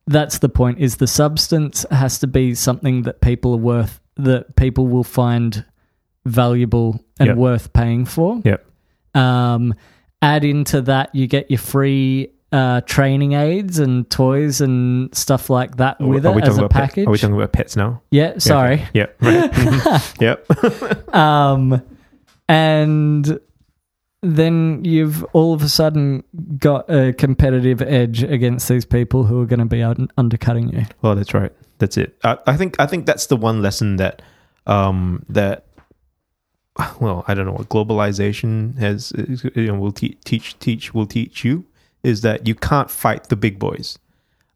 that's 0.07 0.39
the 0.39 0.49
point 0.49 0.79
is 0.79 0.97
the 0.97 1.07
substance 1.07 1.85
has 1.91 2.19
to 2.19 2.27
be 2.27 2.53
something 2.55 3.03
that 3.03 3.21
people 3.21 3.53
are 3.53 3.57
worth 3.73 4.01
that 4.17 4.55
people 4.57 4.87
will 4.87 5.05
find 5.05 5.63
valuable 6.25 6.99
and 7.19 7.27
Yep. 7.27 7.37
worth 7.37 7.73
paying 7.73 8.05
for 8.05 8.41
Yep. 8.43 8.65
um 9.15 9.73
add 10.21 10.43
into 10.43 10.81
that 10.81 11.13
you 11.15 11.27
get 11.27 11.49
your 11.49 11.59
free 11.59 12.29
uh, 12.51 12.81
training 12.81 13.33
aids 13.33 13.77
and 13.79 14.09
toys 14.09 14.59
and 14.61 15.13
stuff 15.15 15.49
like 15.49 15.77
that 15.77 15.99
with 15.99 16.25
are 16.25 16.31
we 16.31 16.41
it 16.41 16.47
as 16.47 16.55
talking 16.55 16.63
a 16.63 16.65
about 16.65 16.71
pet- 16.71 16.89
package. 16.89 17.07
are 17.07 17.11
we 17.11 17.17
talking 17.17 17.35
about 17.35 17.51
pets 17.53 17.75
now? 17.75 18.01
yeah, 18.11 18.37
sorry. 18.39 18.87
Yeah. 18.93 19.05
Right. 19.21 19.51
Mhm. 19.51 20.21
yep. 20.21 21.13
um, 21.15 21.81
and 22.47 23.39
then 24.21 24.83
you've 24.83 25.23
all 25.33 25.53
of 25.53 25.61
a 25.61 25.69
sudden 25.69 26.23
got 26.57 26.89
a 26.89 27.13
competitive 27.13 27.81
edge 27.81 28.23
against 28.23 28.67
these 28.67 28.83
people 28.85 29.23
who 29.23 29.41
are 29.41 29.45
going 29.45 29.59
to 29.59 29.65
be 29.65 29.81
un- 29.83 30.09
undercutting 30.17 30.69
you. 30.69 30.85
Well, 31.01 31.15
that's 31.15 31.33
right. 31.33 31.53
That's 31.77 31.95
it. 31.97 32.17
I, 32.23 32.37
I 32.47 32.57
think 32.57 32.75
I 32.79 32.85
think 32.87 33.05
that's 33.05 33.27
the 33.27 33.37
one 33.37 33.61
lesson 33.61 33.95
that 33.97 34.21
um 34.67 35.23
that 35.29 35.65
well 36.99 37.23
I 37.27 37.33
don't 37.33 37.45
know 37.45 37.53
what 37.53 37.69
globalization 37.69 38.77
has 38.79 39.13
you 39.55 39.67
know 39.67 39.75
will 39.75 39.91
te- 39.93 40.17
teach 40.25 40.57
teach 40.59 40.93
will 40.93 41.05
teach 41.05 41.45
you 41.45 41.63
is 42.03 42.21
that 42.21 42.47
you 42.47 42.55
can't 42.55 42.89
fight 42.89 43.29
the 43.29 43.35
big 43.35 43.59
boys 43.59 43.99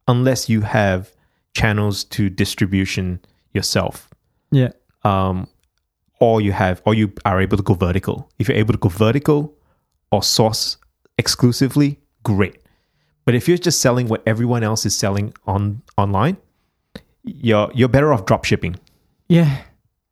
unless 0.07 0.49
you 0.49 0.61
have 0.61 1.13
channels 1.53 2.03
to 2.05 2.29
distribution 2.29 3.19
yourself. 3.53 4.09
Yeah, 4.51 4.69
Um, 5.03 5.47
or 6.19 6.41
you 6.41 6.51
have 6.53 6.81
or 6.85 6.93
you 6.93 7.11
are 7.25 7.41
able 7.41 7.57
to 7.57 7.63
go 7.63 7.73
vertical. 7.73 8.29
If 8.39 8.47
you're 8.47 8.57
able 8.57 8.73
to 8.73 8.79
go 8.79 8.89
vertical 8.89 9.53
or 10.11 10.23
source 10.23 10.77
exclusively, 11.17 11.99
great. 12.23 12.57
But 13.25 13.35
if 13.35 13.47
you're 13.47 13.57
just 13.57 13.81
selling 13.81 14.07
what 14.07 14.21
everyone 14.25 14.63
else 14.63 14.85
is 14.85 14.95
selling 14.95 15.33
on 15.45 15.81
online, 15.97 16.37
you're 17.23 17.71
you're 17.73 17.89
better 17.89 18.13
off 18.13 18.25
drop 18.25 18.45
shipping. 18.45 18.75
yeah, 19.27 19.61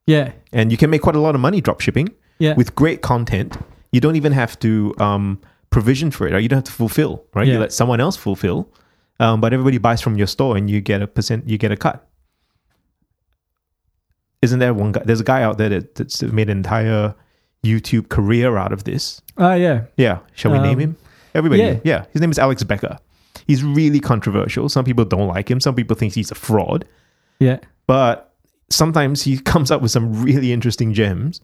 yeah, 0.07 0.31
And 0.51 0.71
you 0.71 0.77
can 0.77 0.89
make 0.89 1.01
quite 1.01 1.15
a 1.15 1.19
lot 1.19 1.35
of 1.35 1.41
money 1.41 1.61
drop 1.61 1.79
shipping 1.81 2.09
yeah. 2.39 2.55
with 2.55 2.75
great 2.75 3.01
content. 3.01 3.57
You 3.91 4.01
don't 4.01 4.15
even 4.15 4.31
have 4.31 4.57
to 4.59 4.93
um, 4.97 5.39
provision 5.71 6.11
for 6.11 6.27
it, 6.27 6.33
or 6.33 6.39
you 6.39 6.47
don't 6.47 6.57
have 6.57 6.63
to 6.65 6.71
fulfill. 6.71 7.25
Right? 7.33 7.47
Yeah. 7.47 7.53
You 7.55 7.59
let 7.59 7.73
someone 7.73 7.99
else 7.99 8.15
fulfill, 8.15 8.69
um, 9.19 9.41
but 9.41 9.51
everybody 9.53 9.79
buys 9.79 10.01
from 10.01 10.17
your 10.17 10.27
store, 10.27 10.55
and 10.57 10.69
you 10.69 10.79
get 10.81 11.01
a 11.01 11.07
percent. 11.07 11.49
You 11.49 11.57
get 11.57 11.71
a 11.71 11.77
cut. 11.77 12.07
Isn't 14.41 14.59
there 14.59 14.73
one 14.73 14.91
guy? 14.91 15.01
There's 15.05 15.21
a 15.21 15.23
guy 15.25 15.43
out 15.43 15.57
there 15.57 15.69
that, 15.69 15.95
that's 15.95 16.21
made 16.23 16.49
an 16.49 16.57
entire 16.57 17.13
YouTube 17.63 18.09
career 18.09 18.57
out 18.57 18.73
of 18.73 18.83
this. 18.85 19.21
oh 19.37 19.53
yeah, 19.53 19.83
Yeah, 19.97 20.19
shall 20.33 20.51
we 20.51 20.57
Um, 20.57 20.63
name 20.63 20.79
him? 20.79 20.97
Everybody. 21.35 21.61
yeah. 21.61 21.79
Yeah. 21.83 22.05
his 22.11 22.21
name 22.21 22.31
is 22.31 22.39
Alex 22.39 22.63
Becker. 22.63 22.97
He's 23.47 23.63
really 23.63 23.99
controversial. 23.99 24.67
Some 24.69 24.83
people 24.85 25.05
don't 25.05 25.27
like 25.27 25.49
him. 25.49 25.59
Some 25.59 25.75
people 25.75 25.95
think 25.95 26.13
he's 26.13 26.31
a 26.31 26.35
fraud 26.35 26.85
yeah, 27.39 27.57
but 27.87 28.33
sometimes 28.69 29.23
he 29.23 29.37
comes 29.39 29.71
up 29.71 29.81
with 29.81 29.89
some 29.91 30.21
really 30.23 30.51
interesting 30.51 30.93
gems 30.93 31.41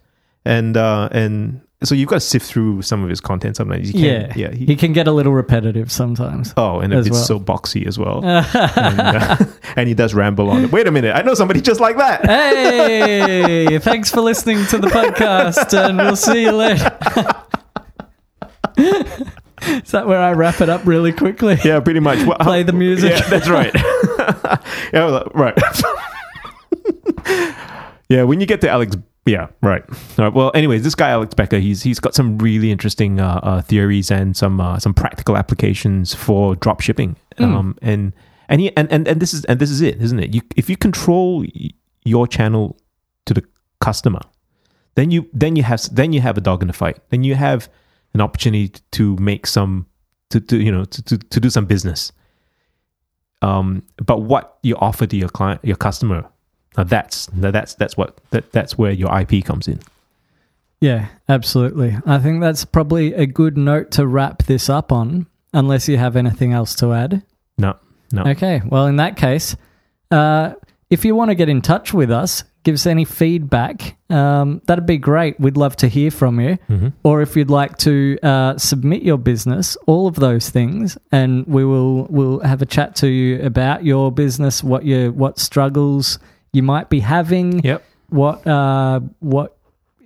and 0.47 0.77
uh 0.77 1.09
and 1.11 1.61
so 1.83 1.93
you've 1.93 2.09
got 2.09 2.15
to 2.15 2.19
sift 2.21 2.47
through 2.47 2.81
some 2.81 3.03
of 3.03 3.09
his 3.09 3.21
content 3.21 3.55
sometimes 3.55 3.93
you 3.93 3.99
yeah, 4.03 4.27
can 4.29 4.39
yeah 4.39 4.51
he, 4.51 4.65
He 4.65 4.75
can 4.75 4.93
get 4.93 5.07
a 5.07 5.11
little 5.11 5.33
repetitive 5.33 5.91
sometimes. 5.91 6.53
oh 6.57 6.79
and 6.79 6.91
it's 6.91 7.09
well. 7.11 7.23
so 7.23 7.39
boxy 7.39 7.85
as 7.85 7.99
well 7.99 8.23
and, 8.25 8.99
uh, 8.99 9.37
and 9.75 9.87
he 9.87 9.93
does 9.93 10.15
ramble 10.15 10.49
on 10.49 10.63
it 10.63 10.71
wait 10.71 10.87
a 10.87 10.91
minute 10.91 11.15
i 11.15 11.21
know 11.21 11.35
somebody 11.35 11.61
just 11.61 11.79
like 11.79 11.97
that 11.97 12.25
hey, 12.25 13.77
thanks 13.81 14.09
for 14.09 14.21
listening 14.21 14.65
to 14.67 14.79
the 14.79 14.87
podcast, 14.87 15.73
and 15.77 15.97
we'll 15.99 16.15
see 16.15 16.43
you 16.43 16.51
later. 16.51 16.89
Is 19.83 19.91
that 19.91 20.07
where 20.07 20.21
I 20.21 20.31
wrap 20.33 20.61
it 20.61 20.69
up 20.69 20.85
really 20.85 21.11
quickly? 21.11 21.57
yeah 21.63 21.79
pretty 21.79 21.99
much 21.99 22.25
Well, 22.25 22.37
Play 22.39 22.63
the 22.63 22.73
music. 22.73 23.11
yeah 23.11 23.27
that's 23.29 23.49
right 23.49 23.73
yeah 24.93 25.23
right 25.33 25.57
yeah 28.09 28.23
when 28.23 28.39
you 28.39 28.45
get 28.47 28.61
to 28.61 28.69
alex 28.69 28.95
yeah 29.27 29.47
right. 29.61 29.83
All 30.17 30.25
right 30.25 30.33
well 30.33 30.51
anyways 30.55 30.83
this 30.83 30.95
guy 30.95 31.09
alex 31.09 31.33
becker 31.35 31.59
he's 31.59 31.83
he's 31.83 31.99
got 31.99 32.15
some 32.15 32.37
really 32.39 32.71
interesting 32.71 33.19
uh, 33.19 33.39
uh, 33.43 33.61
theories 33.61 34.09
and 34.09 34.35
some 34.35 34.59
uh, 34.59 34.79
some 34.79 34.93
practical 34.93 35.37
applications 35.37 36.13
for 36.15 36.55
drop 36.55 36.81
shipping. 36.81 37.15
Um 37.37 37.77
and 37.81 38.13
and 38.49 38.61
he 38.61 38.75
and, 38.75 38.91
and 38.91 39.07
and 39.07 39.21
this 39.21 39.33
is 39.33 39.45
and 39.45 39.59
this 39.59 39.69
is 39.69 39.81
it 39.81 40.01
isn't 40.01 40.19
it? 40.19 40.33
You 40.33 40.41
if 40.55 40.69
you 40.69 40.77
control 40.77 41.45
your 42.03 42.27
channel 42.27 42.77
to 43.25 43.33
the 43.33 43.43
customer 43.79 44.21
then 44.95 45.11
you 45.11 45.29
then 45.33 45.55
you 45.55 45.63
have 45.63 45.81
then 45.93 46.13
you 46.13 46.21
have 46.21 46.37
a 46.37 46.41
dog 46.41 46.61
in 46.63 46.67
the 46.67 46.73
fight. 46.73 46.97
Then 47.09 47.23
you 47.23 47.35
have 47.35 47.69
an 48.15 48.21
opportunity 48.21 48.73
to 48.91 49.15
make 49.17 49.45
some 49.45 49.85
to, 50.31 50.39
to 50.39 50.57
you 50.57 50.71
know 50.71 50.85
to, 50.85 51.03
to, 51.03 51.17
to 51.17 51.39
do 51.39 51.49
some 51.49 51.65
business. 51.65 52.11
Um 53.43 53.83
but 54.03 54.21
what 54.21 54.57
you 54.63 54.75
offer 54.77 55.05
to 55.05 55.15
your 55.15 55.29
client 55.29 55.59
your 55.63 55.75
customer 55.77 56.27
now 56.77 56.83
that's 56.83 57.31
now 57.33 57.51
that's 57.51 57.73
that's 57.75 57.97
what 57.97 58.17
that 58.29 58.51
that's 58.51 58.77
where 58.77 58.91
your 58.91 59.09
ip 59.19 59.43
comes 59.43 59.67
in 59.67 59.79
Yeah, 60.79 61.07
absolutely. 61.27 61.97
I 62.05 62.19
think 62.19 62.39
that's 62.39 62.63
probably 62.63 63.13
a 63.13 63.25
good 63.25 63.57
note 63.57 63.89
to 63.91 64.05
wrap 64.05 64.43
this 64.43 64.69
up 64.69 64.91
on, 64.91 65.25
unless 65.51 65.89
you 65.89 65.97
have 65.97 66.15
anything 66.15 66.53
else 66.53 66.75
to 66.75 66.93
add. 66.93 67.23
no 67.57 67.75
no 68.11 68.23
Okay, 68.23 68.61
well, 68.63 68.85
in 68.85 68.97
that 68.97 69.17
case, 69.17 69.55
uh, 70.11 70.53
if 70.89 71.03
you 71.03 71.15
want 71.15 71.29
to 71.31 71.35
get 71.35 71.49
in 71.49 71.61
touch 71.61 71.93
with 71.93 72.11
us, 72.11 72.43
give 72.63 72.75
us 72.75 72.85
any 72.85 73.05
feedback. 73.05 73.97
Um, 74.09 74.61
that'd 74.67 74.85
be 74.85 74.99
great. 74.99 75.39
We'd 75.39 75.57
love 75.57 75.75
to 75.77 75.87
hear 75.87 76.11
from 76.11 76.39
you. 76.39 76.57
Or 77.03 77.21
if 77.21 77.35
you'd 77.35 77.49
like 77.49 77.77
to 77.79 78.17
uh, 78.21 78.57
submit 78.57 79.01
your 79.01 79.17
business, 79.17 79.77
all 79.87 80.05
of 80.07 80.15
those 80.15 80.49
things, 80.51 80.95
and 81.11 81.45
we 81.47 81.65
will 81.65 82.05
will 82.05 82.39
have 82.41 82.61
a 82.61 82.65
chat 82.67 82.95
to 82.97 83.07
you 83.07 83.41
about 83.41 83.83
your 83.83 84.11
business, 84.11 84.63
what 84.63 84.85
your 84.85 85.11
what 85.11 85.39
struggles 85.39 86.19
you 86.53 86.63
might 86.63 86.89
be 86.89 86.99
having. 87.01 87.59
Yep. 87.63 87.83
What 88.09 88.45
uh, 88.47 89.01
what 89.19 89.57